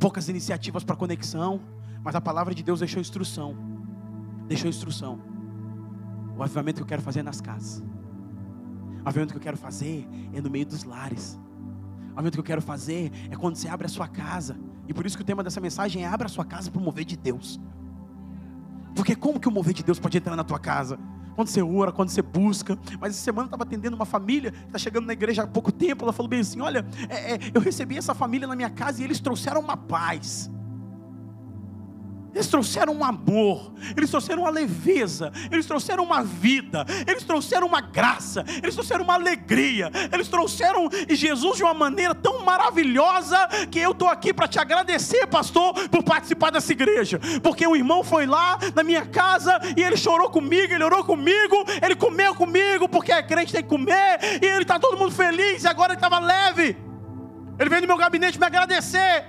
[0.00, 1.60] poucas iniciativas para conexão,
[2.02, 3.56] mas a palavra de Deus deixou instrução.
[4.48, 5.20] Deixou instrução.
[6.36, 7.82] O avivamento que eu quero fazer é nas casas.
[9.04, 11.38] O avivamento que eu quero fazer é no meio dos lares.
[12.16, 14.56] O avivamento que eu quero fazer é quando você abre a sua casa.
[14.88, 16.82] E por isso que o tema dessa mensagem é abra a sua casa para o
[16.82, 17.60] mover de Deus.
[18.94, 20.98] Porque como que o mover de Deus pode entrar na tua casa?
[21.34, 22.78] quando você ora, quando você busca.
[22.98, 25.70] Mas essa semana eu estava atendendo uma família que está chegando na igreja há pouco
[25.70, 26.02] tempo.
[26.02, 29.04] Ela falou bem assim: Olha, é, é, eu recebi essa família na minha casa e
[29.04, 30.50] eles trouxeram uma paz.
[32.36, 37.80] Eles trouxeram um amor, eles trouxeram uma leveza, eles trouxeram uma vida, eles trouxeram uma
[37.80, 43.38] graça, eles trouxeram uma alegria, eles trouxeram Jesus de uma maneira tão maravilhosa
[43.70, 48.04] que eu estou aqui para te agradecer, pastor, por participar dessa igreja, porque o irmão
[48.04, 52.86] foi lá na minha casa e ele chorou comigo, ele orou comigo, ele comeu comigo,
[52.86, 55.96] porque a crente tem que comer, e ele está todo mundo feliz, e agora ele
[55.96, 56.76] estava leve.
[57.58, 59.24] Ele veio no meu gabinete me agradecer.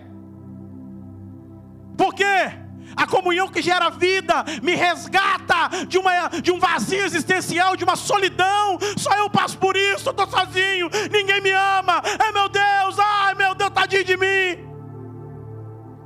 [1.96, 2.67] Por quê?
[2.98, 7.96] A comunhão que gera vida me resgata de, uma, de um vazio existencial, de uma
[7.96, 8.80] solidão.
[8.98, 12.02] Só eu passo por isso, estou sozinho, ninguém me ama.
[12.28, 14.68] É meu Deus, ai meu Deus, tadinho de mim.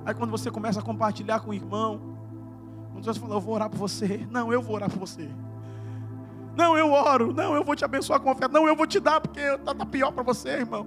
[0.05, 2.11] Aí quando você começa a compartilhar com o irmão,
[2.91, 4.27] quando você fala, eu vou orar por você.
[4.29, 5.29] Não, eu vou orar por você.
[6.55, 7.33] Não, eu oro.
[7.33, 8.53] Não, eu vou te abençoar com oferta.
[8.53, 10.85] Não, eu vou te dar, porque está tá pior para você, irmão.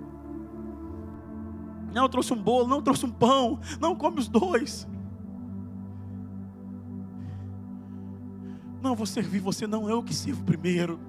[1.92, 3.58] Não, eu trouxe um bolo, não eu trouxe um pão.
[3.80, 4.86] Não, come os dois.
[8.84, 11.00] Não, vou servir você, não, eu que sirvo primeiro.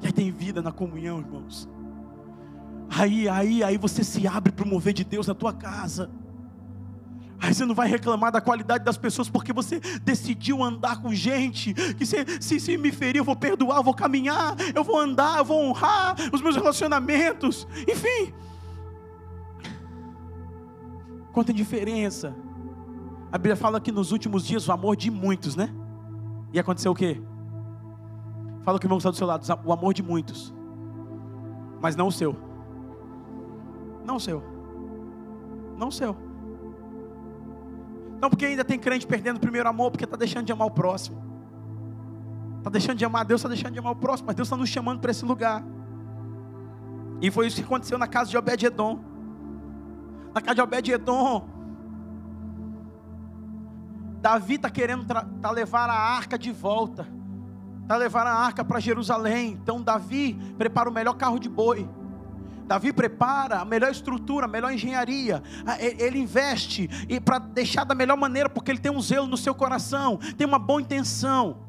[0.00, 1.68] E aí tem vida na comunhão, irmãos.
[2.88, 6.08] Aí, aí, aí você se abre para o mover de Deus na tua casa.
[7.40, 11.74] Aí você não vai reclamar da qualidade das pessoas porque você decidiu andar com gente
[11.74, 15.38] que se, se, se me ferir eu vou perdoar, eu vou caminhar, eu vou andar,
[15.38, 17.66] eu vou honrar os meus relacionamentos.
[17.88, 18.32] Enfim,
[21.32, 22.32] quanta diferença
[23.30, 25.68] a Bíblia fala que nos últimos dias o amor de muitos, né?
[26.52, 27.20] E aconteceu o quê?
[28.62, 30.54] Fala que o irmão está do seu lado, o amor de muitos,
[31.80, 32.34] mas não o seu.
[34.04, 34.42] Não o seu.
[35.76, 36.16] Não o seu.
[38.20, 40.70] Não porque ainda tem crente perdendo o primeiro amor, porque está deixando de amar o
[40.70, 41.22] próximo.
[42.58, 44.68] Está deixando de amar Deus, está deixando de amar o próximo, mas Deus está nos
[44.68, 45.64] chamando para esse lugar.
[47.20, 48.98] E foi isso que aconteceu na casa de Obed-Edom.
[50.34, 51.48] Na casa de Obed-Edom,
[54.20, 57.06] Davi está querendo tá levar a arca de volta,
[57.82, 59.52] está levar a arca para Jerusalém.
[59.52, 61.88] Então Davi prepara o melhor carro de boi.
[62.66, 65.42] Davi prepara a melhor estrutura, a melhor engenharia.
[65.78, 66.88] Ele investe
[67.24, 70.58] para deixar da melhor maneira, porque ele tem um zelo no seu coração, tem uma
[70.58, 71.66] boa intenção.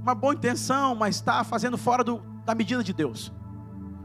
[0.00, 3.30] Uma boa intenção, mas está fazendo fora do, da medida de Deus.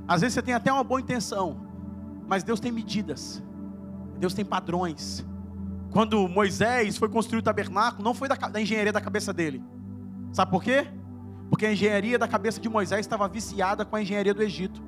[0.07, 1.65] Às vezes você tem até uma boa intenção,
[2.27, 3.41] mas Deus tem medidas,
[4.17, 5.23] Deus tem padrões.
[5.91, 9.61] Quando Moisés foi construir o tabernáculo, não foi da, da engenharia da cabeça dele.
[10.31, 10.87] Sabe por quê?
[11.49, 14.81] Porque a engenharia da cabeça de Moisés estava viciada com a engenharia do Egito,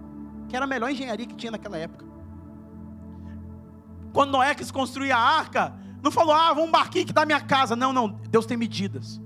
[0.48, 2.06] que era a melhor engenharia que tinha naquela época.
[4.14, 7.42] Quando Noé quis construir a arca, não falou, ah, vamos um barquinho que dá minha
[7.42, 7.76] casa.
[7.76, 8.08] Não, não.
[8.30, 9.20] Deus tem medidas.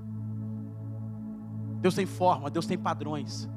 [1.79, 3.47] Deus tem forma, Deus tem padrões.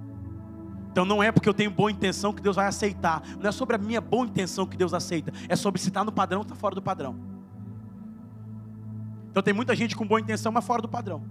[0.93, 3.23] Então não é porque eu tenho boa intenção que Deus vai aceitar.
[3.39, 5.33] Não é sobre a minha boa intenção que Deus aceita.
[5.49, 7.30] É sobre se está no padrão ou está fora do padrão.
[9.31, 11.23] Então tem muita gente com boa intenção, mas fora do padrão.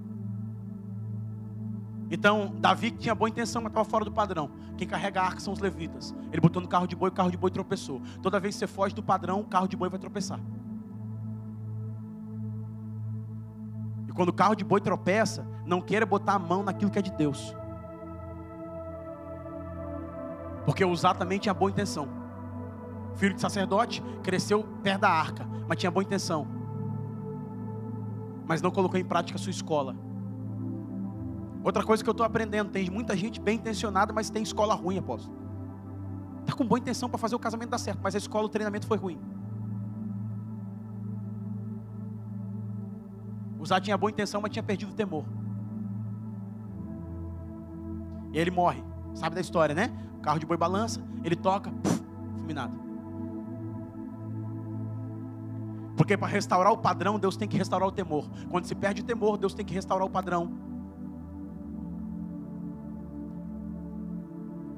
[2.12, 4.50] Então, Davi tinha boa intenção, mas estava fora do padrão.
[4.78, 6.16] Quem carrega a arca são os levitas.
[6.32, 8.02] Ele botou no carro de boi, o carro de boi tropeçou.
[8.22, 10.40] Toda vez que você foge do padrão, o carro de boi vai tropeçar.
[14.16, 17.12] Quando o carro de boi tropeça, não queira botar a mão naquilo que é de
[17.12, 17.56] Deus.
[20.66, 22.10] Porque Uzá também tinha boa intenção.
[23.16, 26.59] Filho de sacerdote, cresceu perto da arca, mas tinha boa intenção.
[28.50, 29.96] Mas não colocou em prática a sua escola.
[31.64, 34.98] Outra coisa que eu estou aprendendo, tem muita gente bem intencionada, mas tem escola ruim,
[34.98, 35.38] apóstolo.
[36.42, 38.88] Está com boa intenção para fazer o casamento dar certo, mas a escola, o treinamento
[38.88, 39.20] foi ruim.
[43.60, 45.26] Uzá tinha boa intenção, mas tinha perdido o temor.
[48.34, 48.84] E ele morre.
[49.14, 49.92] Sabe da história, né?
[50.18, 52.02] O carro de boi balança, ele toca, puf,
[52.38, 52.89] fulminado.
[56.00, 58.26] Porque para restaurar o padrão, Deus tem que restaurar o temor.
[58.50, 60.50] Quando se perde o temor, Deus tem que restaurar o padrão.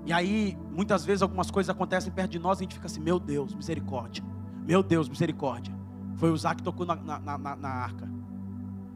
[0.04, 3.00] E aí, muitas vezes, algumas coisas acontecem perto de nós e a gente fica assim:
[3.00, 4.24] Meu Deus, misericórdia.
[4.66, 5.72] Meu Deus, misericórdia.
[6.16, 8.10] Foi o Zá que tocou na, na, na, na arca.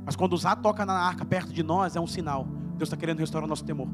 [0.03, 2.47] Mas quando o Zá toca na arca perto de nós, é um sinal.
[2.75, 3.87] Deus está querendo restaurar o nosso temor.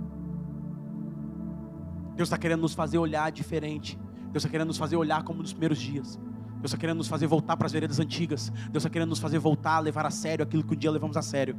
[2.15, 3.99] Deus está querendo nos fazer olhar diferente.
[4.31, 6.17] Deus está querendo nos fazer olhar como nos primeiros dias.
[6.61, 8.49] Deus está querendo nos fazer voltar para as veredas antigas.
[8.69, 11.17] Deus está querendo nos fazer voltar a levar a sério aquilo que um dia levamos
[11.17, 11.57] a sério.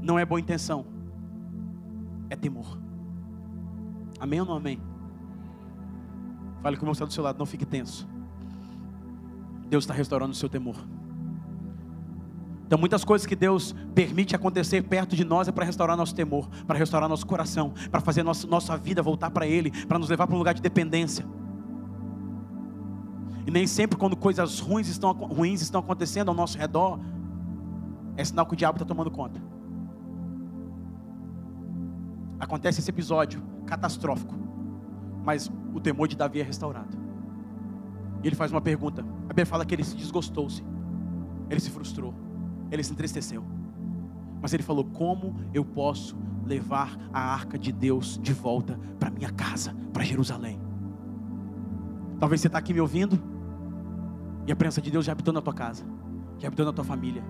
[0.00, 0.86] Não é boa intenção,
[2.30, 2.78] é temor.
[4.18, 4.80] Amém ou não amém?
[6.62, 8.08] Fale com o meu está do seu lado, não fique tenso.
[9.68, 10.76] Deus está restaurando o seu temor.
[12.66, 16.48] Então, muitas coisas que Deus permite acontecer perto de nós é para restaurar nosso temor,
[16.66, 20.26] para restaurar nosso coração, para fazer nossa, nossa vida voltar para Ele, para nos levar
[20.26, 21.26] para um lugar de dependência.
[23.46, 26.98] E nem sempre, quando coisas ruins estão, ruins estão acontecendo ao nosso redor,
[28.16, 29.40] é sinal que o diabo está tomando conta.
[32.38, 34.34] Acontece esse episódio catastrófico,
[35.24, 36.96] mas o temor de Davi é restaurado.
[38.22, 39.02] E ele faz uma pergunta.
[39.24, 40.62] A Bíblia fala que ele se desgostou-se,
[41.48, 42.14] ele se frustrou
[42.72, 43.44] ele se entristeceu.
[44.40, 49.30] Mas ele falou: Como eu posso levar a arca de Deus de volta para minha
[49.30, 50.58] casa, para Jerusalém?
[52.22, 53.20] Talvez você está aqui me ouvindo
[54.46, 55.84] e a presença de Deus já habitou na tua casa,
[56.38, 57.20] já habitou na tua família.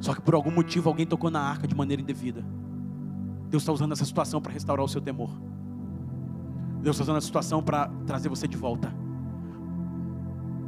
[0.00, 2.42] Só que por algum motivo alguém tocou na arca de maneira indevida.
[3.50, 5.28] Deus está usando essa situação para restaurar o seu temor.
[6.80, 8.90] Deus está usando essa situação para trazer você de volta.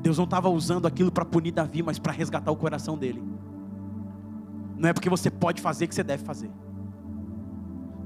[0.03, 3.25] Deus não estava usando aquilo para punir Davi, mas para resgatar o coração dele.
[4.77, 6.51] Não é porque você pode fazer que você deve fazer.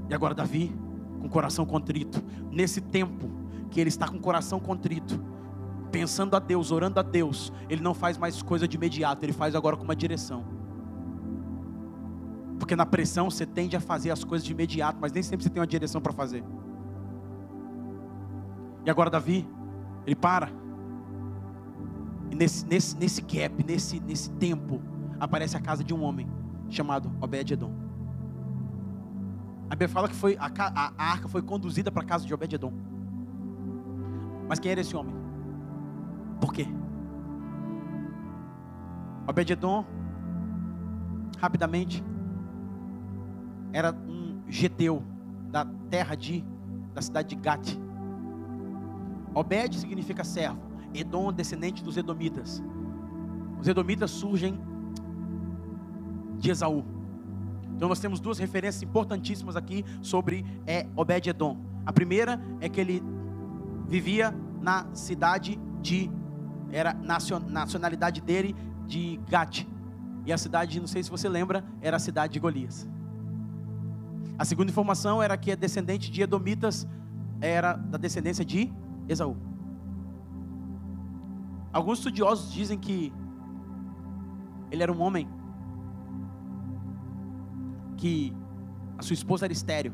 [0.07, 0.73] E agora, Davi,
[1.19, 5.19] com o coração contrito, nesse tempo que ele está com o coração contrito,
[5.91, 9.55] pensando a Deus, orando a Deus, ele não faz mais coisa de imediato, ele faz
[9.55, 10.43] agora com uma direção.
[12.59, 15.49] Porque na pressão você tende a fazer as coisas de imediato, mas nem sempre você
[15.49, 16.43] tem uma direção para fazer.
[18.85, 19.47] E agora, Davi,
[20.05, 20.49] ele para
[22.31, 24.81] e nesse, nesse, nesse gap, nesse, nesse tempo,
[25.19, 26.29] aparece a casa de um homem
[26.69, 27.73] chamado Obed-Edom.
[29.65, 32.33] A Bíblia fala que foi, a, a, a arca foi conduzida para a casa de
[32.33, 32.73] Obed-Edom.
[34.49, 35.13] Mas quem era esse homem?
[36.41, 36.65] Por quê?
[39.27, 39.85] Obed-Edom,
[41.37, 42.03] rapidamente,
[43.71, 45.03] era um geteu
[45.51, 46.43] da terra de,
[46.95, 47.77] da cidade de Gate.
[49.35, 50.59] Obed significa servo.
[50.95, 52.63] Edom, descendente dos Edomitas.
[53.61, 54.59] Os Edomitas surgem
[56.39, 56.83] de Esaú.
[57.75, 61.55] Então nós temos duas referências importantíssimas aqui sobre é, Obed-Edom.
[61.85, 63.03] A primeira é que ele
[63.89, 66.09] vivia na cidade de
[66.71, 69.65] era nacionalidade dele de Gate.
[70.25, 72.87] E a cidade, não sei se você lembra, era a cidade de Golias.
[74.37, 76.87] A segunda informação era que é descendente de Edomitas,
[77.41, 78.71] era da descendência de
[79.07, 79.35] Esaú.
[81.73, 83.11] Alguns estudiosos dizem que
[84.71, 85.27] ele era um homem
[87.97, 88.33] que
[88.97, 89.93] a sua esposa era estéreo,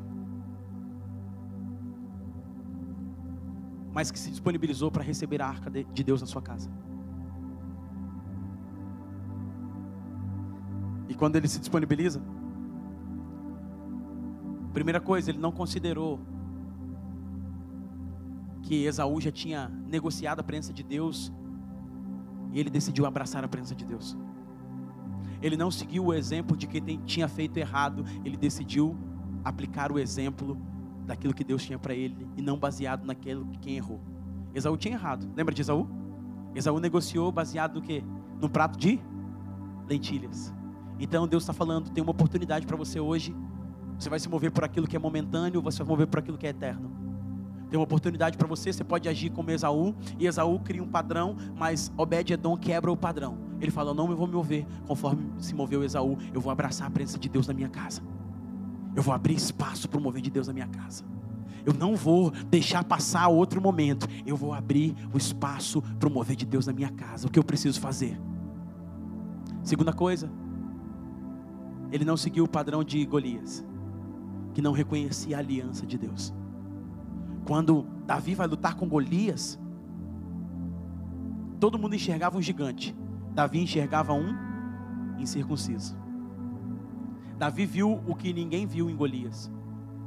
[3.96, 6.70] mas que se disponibilizou para receber a arca de Deus na sua casa.
[11.08, 12.22] E quando ele se disponibiliza,
[14.74, 16.20] primeira coisa, ele não considerou
[18.64, 21.32] que Esaú já tinha negociado a presença de Deus
[22.52, 24.18] e ele decidiu abraçar a presença de Deus.
[25.42, 28.98] Ele não seguiu o exemplo de quem tinha feito errado, ele decidiu
[29.42, 30.58] aplicar o exemplo
[31.06, 34.02] daquilo que Deus tinha para ele e não baseado naquilo que quem errou.
[34.54, 35.30] Esaú tinha errado.
[35.36, 35.88] Lembra de Esaú?
[36.56, 38.04] Esaú negociou baseado no que?
[38.40, 39.00] No prato de
[39.88, 40.54] lentilhas.
[41.00, 43.36] Então Deus está falando, tem uma oportunidade para você hoje.
[44.00, 46.38] Você vai se mover por aquilo que é momentâneo, você vai se mover por aquilo
[46.38, 46.92] que é eterno.
[47.70, 51.36] Tem uma oportunidade para você, você pode agir como Esaú, e Esaú cria um padrão,
[51.58, 53.38] mas Obed-Edom quebra o padrão.
[53.60, 56.18] Ele fala: Eu não vou me mover conforme se moveu Esaú.
[56.34, 58.02] Eu vou abraçar a presença de Deus na minha casa.
[58.96, 61.04] Eu vou abrir espaço para o mover de Deus na minha casa.
[61.66, 64.08] Eu não vou deixar passar outro momento.
[64.26, 67.28] Eu vou abrir o espaço para o mover de Deus na minha casa.
[67.28, 68.20] O que eu preciso fazer?
[69.64, 70.30] Segunda coisa,
[71.92, 73.66] ele não seguiu o padrão de Golias,
[74.54, 76.34] que não reconhecia a aliança de Deus.
[77.46, 79.60] Quando Davi vai lutar com Golias,
[81.60, 82.96] todo mundo enxergava um gigante.
[83.34, 84.36] Davi enxergava um
[85.18, 85.98] incircunciso.
[87.38, 89.52] Davi viu o que ninguém viu em Golias.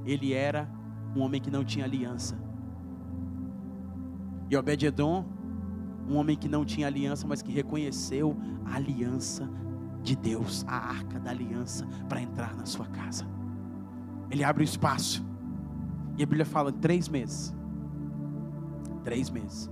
[0.04, 0.68] Ele era
[1.14, 2.38] um homem que não tinha aliança.
[4.50, 5.24] E Obed-edom,
[6.08, 9.48] um homem que não tinha aliança, mas que reconheceu a aliança
[10.02, 13.26] de Deus, a arca da aliança, para entrar na sua casa.
[14.30, 15.24] Ele abre o espaço.
[16.16, 17.54] E a Bíblia fala: três meses.
[19.04, 19.70] Três meses.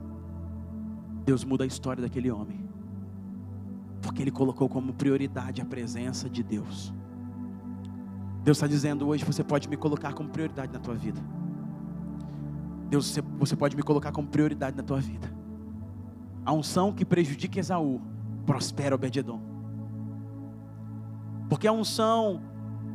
[1.25, 2.69] Deus muda a história daquele homem.
[4.03, 6.95] Porque ele colocou como prioridade a presença de Deus.
[8.47, 11.21] Deus está dizendo hoje: você pode me colocar como prioridade na tua vida.
[12.89, 15.29] Deus, você pode me colocar como prioridade na tua vida.
[16.45, 18.01] A unção que prejudica Esaú,
[18.47, 19.41] prospera Obed-edom.
[21.49, 22.41] Porque a unção,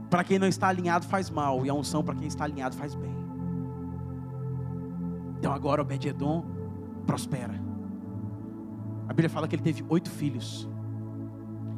[0.10, 2.96] para quem não está alinhado, faz mal, e a unção, para quem está alinhado, faz
[2.96, 3.14] bem.
[5.38, 6.46] Então agora Obed-edom
[7.06, 7.62] prospera.
[9.06, 10.66] A Bíblia fala que ele teve oito filhos.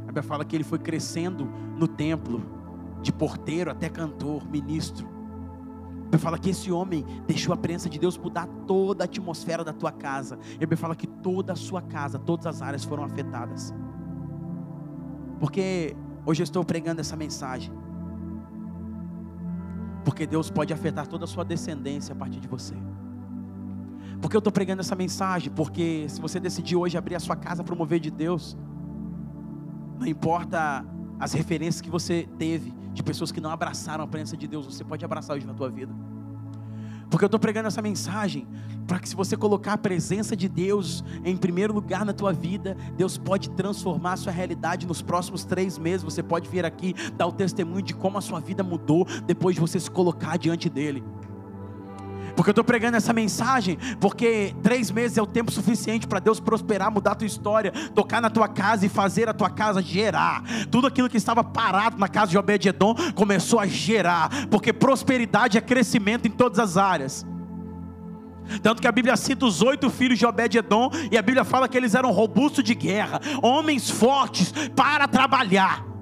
[0.03, 2.61] A Bíblia fala que ele foi crescendo no templo
[3.03, 5.07] de porteiro até cantor, ministro.
[6.11, 9.73] Ele fala que esse homem deixou a presença de Deus mudar toda a atmosfera da
[9.73, 10.37] tua casa.
[10.59, 13.73] Ele fala que toda a sua casa, todas as áreas foram afetadas.
[15.39, 15.95] Porque
[16.25, 17.73] hoje eu estou pregando essa mensagem.
[20.05, 22.75] Porque Deus pode afetar toda a sua descendência a partir de você.
[24.21, 25.51] Porque eu estou pregando essa mensagem?
[25.51, 28.55] Porque se você decidir hoje abrir a sua casa para o mover de Deus,
[29.99, 30.85] não importa
[31.23, 34.83] as referências que você teve de pessoas que não abraçaram a presença de Deus, você
[34.83, 35.95] pode abraçar hoje na tua vida.
[37.09, 38.45] Porque eu estou pregando essa mensagem
[38.85, 42.75] para que se você colocar a presença de Deus em primeiro lugar na tua vida,
[42.97, 46.03] Deus pode transformar a sua realidade nos próximos três meses.
[46.03, 49.61] Você pode vir aqui dar o testemunho de como a sua vida mudou depois de
[49.61, 51.01] você se colocar diante dele.
[52.35, 56.39] Porque eu estou pregando essa mensagem, porque três meses é o tempo suficiente para Deus
[56.39, 60.43] prosperar, mudar a tua história, tocar na tua casa e fazer a tua casa gerar.
[60.71, 65.61] Tudo aquilo que estava parado na casa de Obed-Edom começou a gerar, porque prosperidade é
[65.61, 67.25] crescimento em todas as áreas.
[68.61, 71.77] Tanto que a Bíblia cita os oito filhos de Obed-Edom, e a Bíblia fala que
[71.77, 75.92] eles eram robustos de guerra, homens fortes para trabalhar.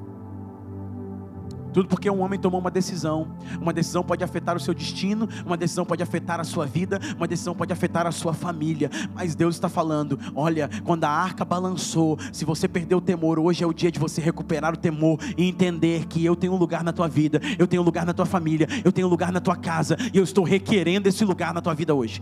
[1.74, 3.36] Tudo porque um homem tomou uma decisão.
[3.60, 7.28] Uma decisão pode afetar o seu destino, uma decisão pode afetar a sua vida, uma
[7.28, 8.90] decisão pode afetar a sua família.
[9.14, 13.64] Mas Deus está falando: olha, quando a arca balançou, se você perdeu o temor, hoje
[13.64, 16.84] é o dia de você recuperar o temor e entender que eu tenho um lugar
[16.84, 19.40] na tua vida, eu tenho um lugar na tua família, eu tenho um lugar na
[19.40, 22.22] tua casa e eu estou requerendo esse lugar na tua vida hoje.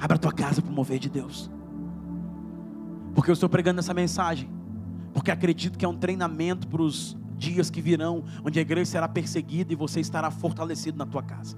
[0.00, 1.50] Abra a tua casa para o mover de Deus.
[3.14, 4.48] Porque eu estou pregando essa mensagem.
[5.12, 9.08] Porque acredito que é um treinamento para os dias que virão, onde a igreja será
[9.08, 11.56] perseguida e você estará fortalecido na tua casa.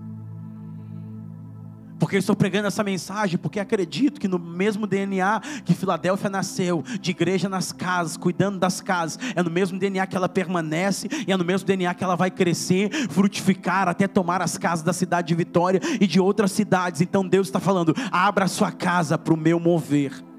[1.98, 6.82] Porque eu estou pregando essa mensagem, porque acredito que no mesmo DNA que Filadélfia nasceu,
[7.00, 11.30] de igreja nas casas, cuidando das casas, é no mesmo DNA que ela permanece, e
[11.32, 15.28] é no mesmo DNA que ela vai crescer, frutificar, até tomar as casas da cidade
[15.28, 17.00] de Vitória e de outras cidades.
[17.00, 20.31] Então Deus está falando: abra a sua casa para o meu mover.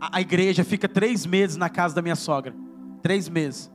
[0.00, 2.54] A, igreja fica três meses na casa da minha sogra.
[3.02, 3.70] Três meses.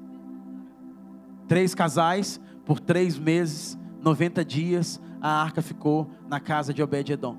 [1.47, 7.37] Três casais, por três meses, 90 dias, a arca ficou na casa de Obed-Edom.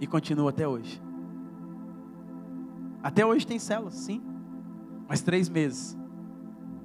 [0.00, 1.00] E continua até hoje.
[3.02, 4.22] Até hoje tem células, sim.
[5.06, 5.96] Mas três meses.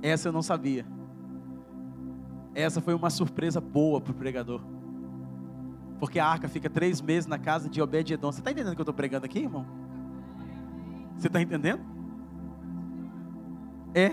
[0.02, 0.86] Essa eu não sabia.
[2.54, 4.62] Essa foi uma surpresa boa para o pregador.
[5.97, 8.32] Porque a arca fica três meses na casa de Obed-Edom.
[8.32, 9.79] Você está entendendo o que eu estou pregando aqui, irmão?
[11.20, 11.82] Você está entendendo?
[13.94, 14.12] É.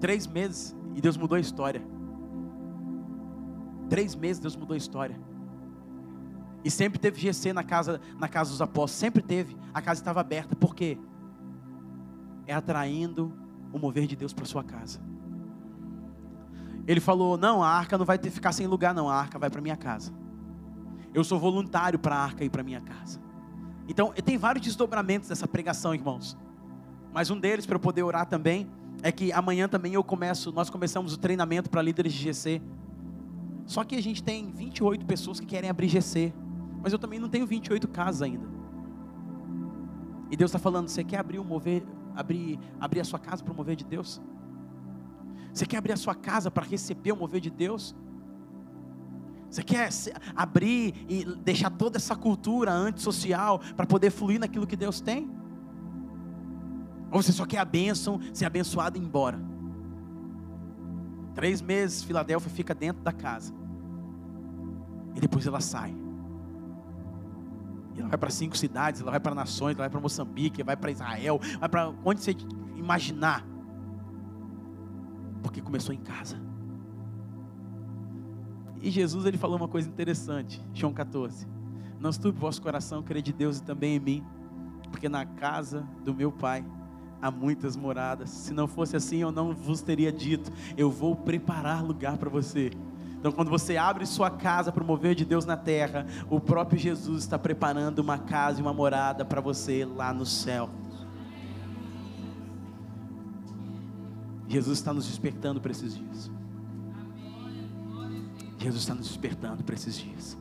[0.00, 1.80] Três meses e Deus mudou a história.
[3.88, 5.16] Três meses Deus mudou a história.
[6.64, 8.98] E sempre teve GC na casa, na casa dos apóstolos.
[8.98, 9.56] Sempre teve.
[9.72, 10.56] A casa estava aberta.
[10.56, 10.98] Por quê?
[12.44, 13.32] É atraindo
[13.72, 15.00] o mover de Deus para sua casa.
[16.84, 19.08] Ele falou: Não, a arca não vai ter, ficar sem lugar, não.
[19.08, 20.12] A arca vai para minha casa.
[21.14, 23.25] Eu sou voluntário para a arca ir para minha casa.
[23.88, 26.36] Então, tem vários desdobramentos dessa pregação, irmãos.
[27.12, 28.68] Mas um deles, para eu poder orar também,
[29.02, 32.62] é que amanhã também eu começo, nós começamos o treinamento para líderes de GC.
[33.66, 36.32] Só que a gente tem 28 pessoas que querem abrir GC,
[36.82, 38.46] mas eu também não tenho 28 casas ainda.
[40.30, 41.82] E Deus está falando: você quer abrir o mover,
[42.14, 44.20] abrir, abrir a sua casa para o mover de Deus?
[45.52, 47.94] Você quer abrir a sua casa para receber o mover de Deus?
[49.50, 49.88] Você quer
[50.34, 55.30] abrir e deixar toda essa cultura antissocial para poder fluir naquilo que Deus tem?
[57.10, 59.40] Ou você só quer a bênção, ser abençoado e ir embora?
[61.34, 63.54] Três meses, Filadélfia fica dentro da casa.
[65.14, 65.94] E depois ela sai.
[67.94, 70.76] E ela vai para cinco cidades, ela vai para nações, ela vai para Moçambique, vai
[70.76, 72.36] para Israel, vai para onde você
[72.76, 73.46] imaginar.
[75.42, 76.45] Porque começou em casa.
[78.86, 81.44] E Jesus ele falou uma coisa interessante, João 14.
[81.98, 84.24] Não estupe vosso coração, crer de Deus e também em mim,
[84.92, 86.64] porque na casa do meu Pai
[87.20, 88.30] há muitas moradas.
[88.30, 92.70] Se não fosse assim, eu não vos teria dito: eu vou preparar lugar para você.
[93.18, 96.78] Então, quando você abre sua casa para o mover de Deus na terra, o próprio
[96.78, 100.70] Jesus está preparando uma casa e uma morada para você lá no céu.
[104.46, 106.35] Jesus está nos despertando para esses dias.
[108.58, 110.36] Jesus está nos despertando para esses dias.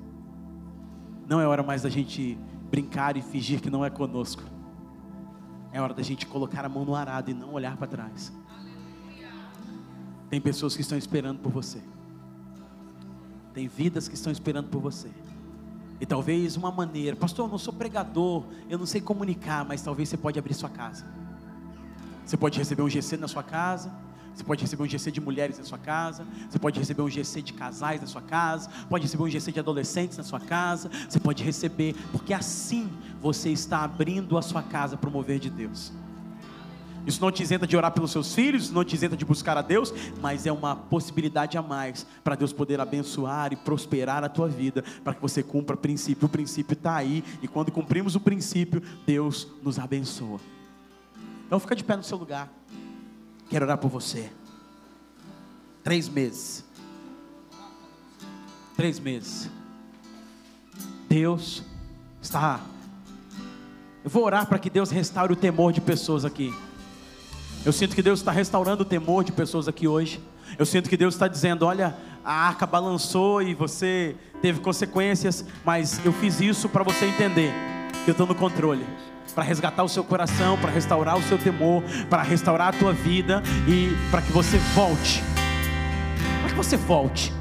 [1.27, 2.37] Não é hora mais da gente
[2.69, 4.43] brincar e fingir que não é conosco.
[5.71, 8.31] É hora da gente colocar a mão no arado e não olhar para trás.
[10.29, 11.81] Tem pessoas que estão esperando por você.
[13.53, 15.09] Tem vidas que estão esperando por você.
[15.99, 20.09] E talvez uma maneira, pastor, eu não sou pregador, eu não sei comunicar, mas talvez
[20.09, 21.05] você pode abrir sua casa.
[22.25, 23.93] Você pode receber um GC na sua casa,
[24.35, 27.41] você pode receber um GC de mulheres na sua casa, você pode receber um GC
[27.41, 31.19] de casais na sua casa, pode receber um GC de adolescentes na sua casa, você
[31.19, 32.89] pode receber, porque assim
[33.21, 35.93] você está abrindo a sua casa para o mover de Deus.
[37.05, 39.61] Isso não te isenta de orar pelos seus filhos, não te isenta de buscar a
[39.61, 44.47] Deus, mas é uma possibilidade a mais para Deus poder abençoar e prosperar a tua
[44.47, 46.25] vida, para que você cumpra o princípio.
[46.25, 50.39] O princípio está aí, e quando cumprimos o princípio, Deus nos abençoa.
[51.45, 52.51] Então fica de pé no seu lugar.
[53.49, 54.29] Quero orar por você.
[55.83, 56.65] Três meses.
[58.75, 59.49] Três meses.
[61.07, 61.63] Deus
[62.21, 62.59] está.
[64.03, 66.53] Eu vou orar para que Deus restaure o temor de pessoas aqui.
[67.63, 70.19] Eu sinto que Deus está restaurando o temor de pessoas aqui hoje.
[70.57, 76.03] Eu sinto que Deus está dizendo: olha, a arca balançou e você teve consequências, mas
[76.03, 77.53] eu fiz isso para você entender
[78.03, 78.85] que eu estou no controle
[79.35, 83.43] para resgatar o seu coração, para restaurar o seu temor, para restaurar a tua vida
[83.67, 85.21] e para que você volte.
[86.41, 87.33] Para que você volte.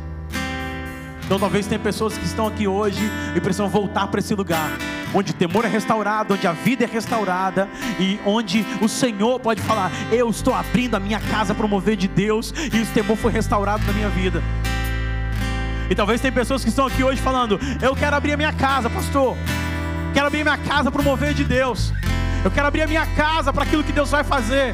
[1.24, 3.00] Então talvez tem pessoas que estão aqui hoje
[3.34, 4.70] e precisam voltar para esse lugar
[5.14, 7.68] onde o temor é restaurado, onde a vida é restaurada
[8.00, 11.96] e onde o Senhor pode falar: Eu estou abrindo a minha casa para o mover
[11.96, 14.42] de Deus e esse temor foi restaurado na minha vida.
[15.88, 18.90] E talvez tem pessoas que estão aqui hoje falando: Eu quero abrir a minha casa,
[18.90, 19.36] pastor.
[20.14, 21.92] Quero abrir minha casa para o mover de Deus.
[22.44, 24.72] Eu quero abrir a minha casa para aquilo que Deus vai fazer.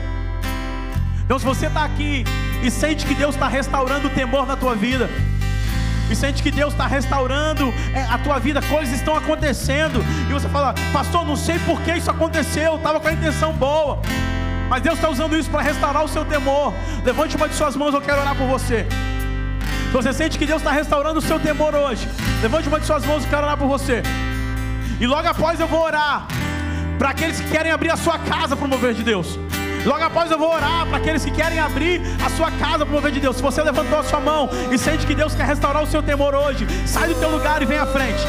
[1.24, 2.24] Então, se você está aqui
[2.62, 5.09] e sente que Deus está restaurando o temor na tua vida,
[6.11, 10.49] e sente que Deus está restaurando é, a tua vida, coisas estão acontecendo, e você
[10.49, 13.99] fala, pastor, não sei por que isso aconteceu, estava com a intenção boa,
[14.68, 16.74] mas Deus está usando isso para restaurar o seu temor.
[17.03, 18.86] Levante uma de suas mãos, eu quero orar por você.
[19.86, 22.07] Se você sente que Deus está restaurando o seu temor hoje,
[22.43, 24.03] levante uma de suas mãos, eu quero orar por você.
[25.01, 26.27] E logo após eu vou orar
[26.99, 29.39] para aqueles que querem abrir a sua casa para o mover de Deus.
[29.87, 32.97] Logo após eu vou orar para aqueles que querem abrir a sua casa para o
[32.97, 33.37] mover de Deus.
[33.37, 36.35] Se você levantou a sua mão e sente que Deus quer restaurar o seu temor
[36.35, 38.21] hoje, sai do teu lugar e vem à frente.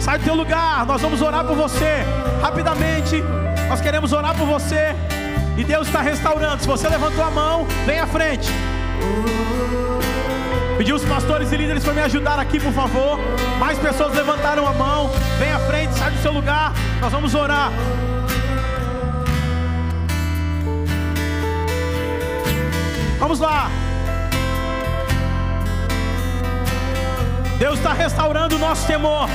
[0.00, 2.02] Sai do teu lugar, nós vamos orar por você
[2.40, 3.22] rapidamente.
[3.68, 4.96] Nós queremos orar por você
[5.58, 6.62] e Deus está restaurando.
[6.62, 8.48] Se você levantou a mão, vem à frente.
[10.76, 13.18] Pedi os pastores e líderes para me ajudar aqui, por favor.
[13.58, 15.10] Mais pessoas levantaram a mão.
[15.38, 16.74] Vem à frente, sai do seu lugar.
[17.00, 17.72] Nós vamos orar.
[23.18, 23.70] Vamos lá.
[27.58, 29.30] Deus está restaurando o nosso temor.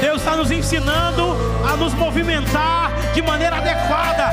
[0.00, 4.32] Deus está nos ensinando a nos movimentar de maneira adequada.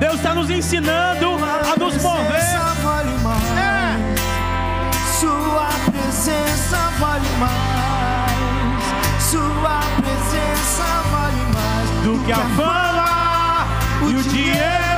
[0.00, 1.36] Deus está nos ensinando
[1.72, 2.69] a nos mover
[6.10, 9.22] presença vale mais.
[9.22, 13.66] Sua presença vale mais do que a fama
[14.10, 14.89] e o dinheiro.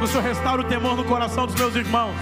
[0.00, 2.14] Que o Senhor restaure o temor no coração dos meus irmãos.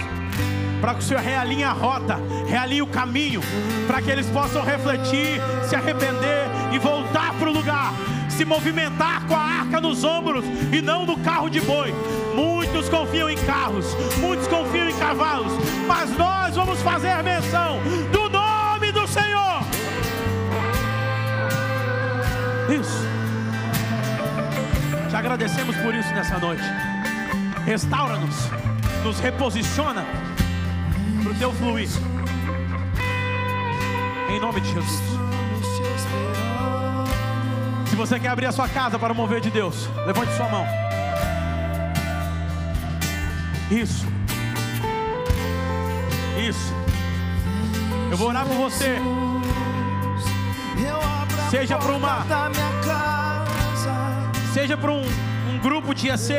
[0.81, 3.41] Para que o Senhor realinhe a rota, realinhe o caminho,
[3.87, 7.93] para que eles possam refletir, se arrepender e voltar para o lugar,
[8.27, 11.93] se movimentar com a arca nos ombros e não no carro de boi.
[12.35, 13.85] Muitos confiam em carros,
[14.17, 15.53] muitos confiam em cavalos,
[15.87, 17.79] mas nós vamos fazer menção
[18.11, 19.61] do nome do Senhor.
[22.77, 23.07] Isso.
[25.09, 26.88] Te agradecemos por isso nessa noite.
[27.69, 28.35] Restaura-nos,
[29.03, 30.03] nos reposiciona
[31.21, 31.87] para o teu fluir.
[34.27, 35.03] Em nome de Jesus.
[37.87, 40.65] Se você quer abrir a sua casa para o mover de Deus, levante sua mão.
[43.69, 44.03] Isso.
[46.39, 46.73] Isso.
[48.09, 48.97] Eu vou orar por você.
[51.51, 52.25] Seja para uma,
[54.55, 55.03] seja para um,
[55.51, 56.33] um grupo de IAC,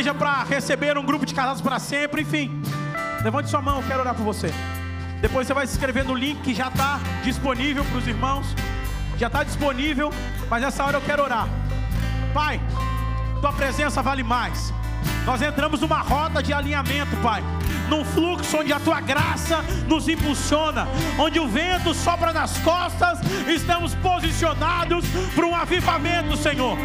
[0.00, 2.62] seja para receber um grupo de casados para sempre, enfim.
[3.22, 4.50] Levante sua mão, eu quero orar por você.
[5.20, 8.46] Depois você vai se inscrever no link que já está disponível para os irmãos.
[9.18, 10.10] Já está disponível,
[10.48, 11.46] mas nessa hora eu quero orar.
[12.32, 12.58] Pai,
[13.42, 14.72] tua presença vale mais.
[15.26, 17.44] Nós entramos numa rota de alinhamento, Pai.
[17.90, 20.86] Num fluxo onde a tua graça nos impulsiona,
[21.18, 23.18] onde o vento sopra nas costas,
[23.48, 26.78] estamos posicionados para um avivamento, Senhor.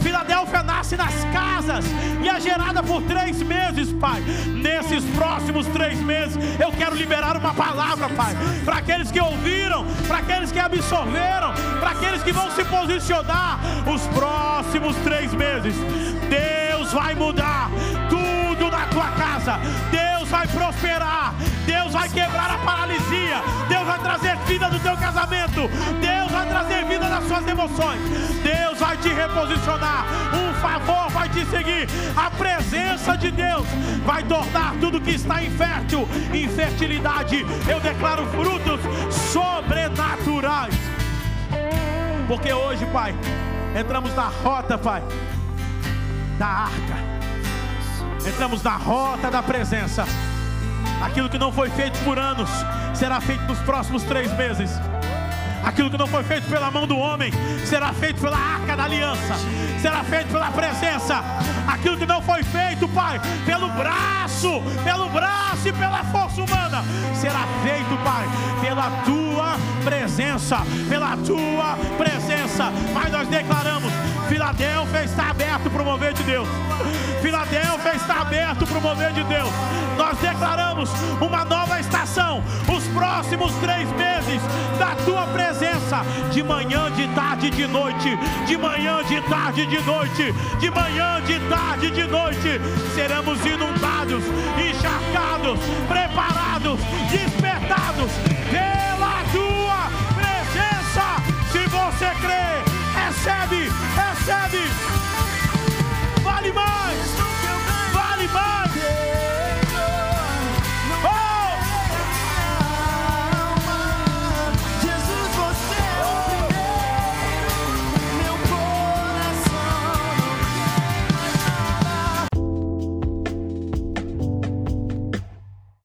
[0.00, 1.84] Filadélfia nasce nas casas
[2.22, 4.20] e é gerada por três meses, Pai.
[4.46, 8.32] Nesses próximos três meses, eu quero liberar uma palavra, Pai,
[8.64, 13.58] para aqueles que ouviram, para aqueles que absorveram, para aqueles que vão se posicionar
[13.92, 15.74] os próximos três meses.
[16.30, 17.68] Deus vai mudar
[18.08, 19.58] tudo na tua casa.
[19.90, 21.34] Deus vai prosperar.
[21.66, 23.36] Deus vai quebrar a paralisia.
[23.68, 25.68] Deus vai trazer vida no teu casamento.
[26.00, 28.00] Deus vai trazer vida nas suas emoções.
[28.42, 30.06] Deus vai te reposicionar.
[30.32, 31.86] Um favor vai te seguir.
[32.16, 33.66] A presença de Deus
[34.06, 37.44] vai tornar tudo que está infértil em fertilidade.
[37.68, 38.80] Eu declaro frutos
[39.14, 40.74] sobrenaturais.
[42.26, 43.14] Porque hoje, Pai,
[43.78, 45.02] entramos na rota, Pai,
[46.38, 47.11] da arca.
[48.26, 50.04] Entramos na rota da presença.
[51.02, 52.48] Aquilo que não foi feito por anos
[52.94, 54.70] será feito nos próximos três meses.
[55.64, 57.32] Aquilo que não foi feito pela mão do homem
[57.64, 59.34] será feito pela arca da aliança,
[59.80, 61.22] será feito pela presença.
[61.66, 66.82] Aquilo que não foi feito, Pai, pelo braço, pelo braço e pela força humana,
[67.14, 68.26] será feito, Pai,
[68.60, 69.31] pela tua
[69.84, 72.72] presença, pela tua presença.
[72.92, 73.92] Pai, nós declaramos:
[74.28, 76.48] Filadélfia está aberto para o mover de Deus.
[77.20, 79.50] Filadélfia está aberto para o mover de Deus.
[79.96, 80.90] Nós declaramos
[81.20, 82.42] uma nova estação,
[82.74, 84.42] os próximos três meses
[84.78, 90.32] da tua presença, de manhã, de tarde, de noite, de manhã, de tarde, de noite,
[90.58, 92.60] de manhã, de tarde, de noite,
[92.94, 94.24] seremos inundados,
[94.58, 96.80] encharcados, preparados,
[97.10, 98.31] despertados
[103.22, 105.11] recebe, recebe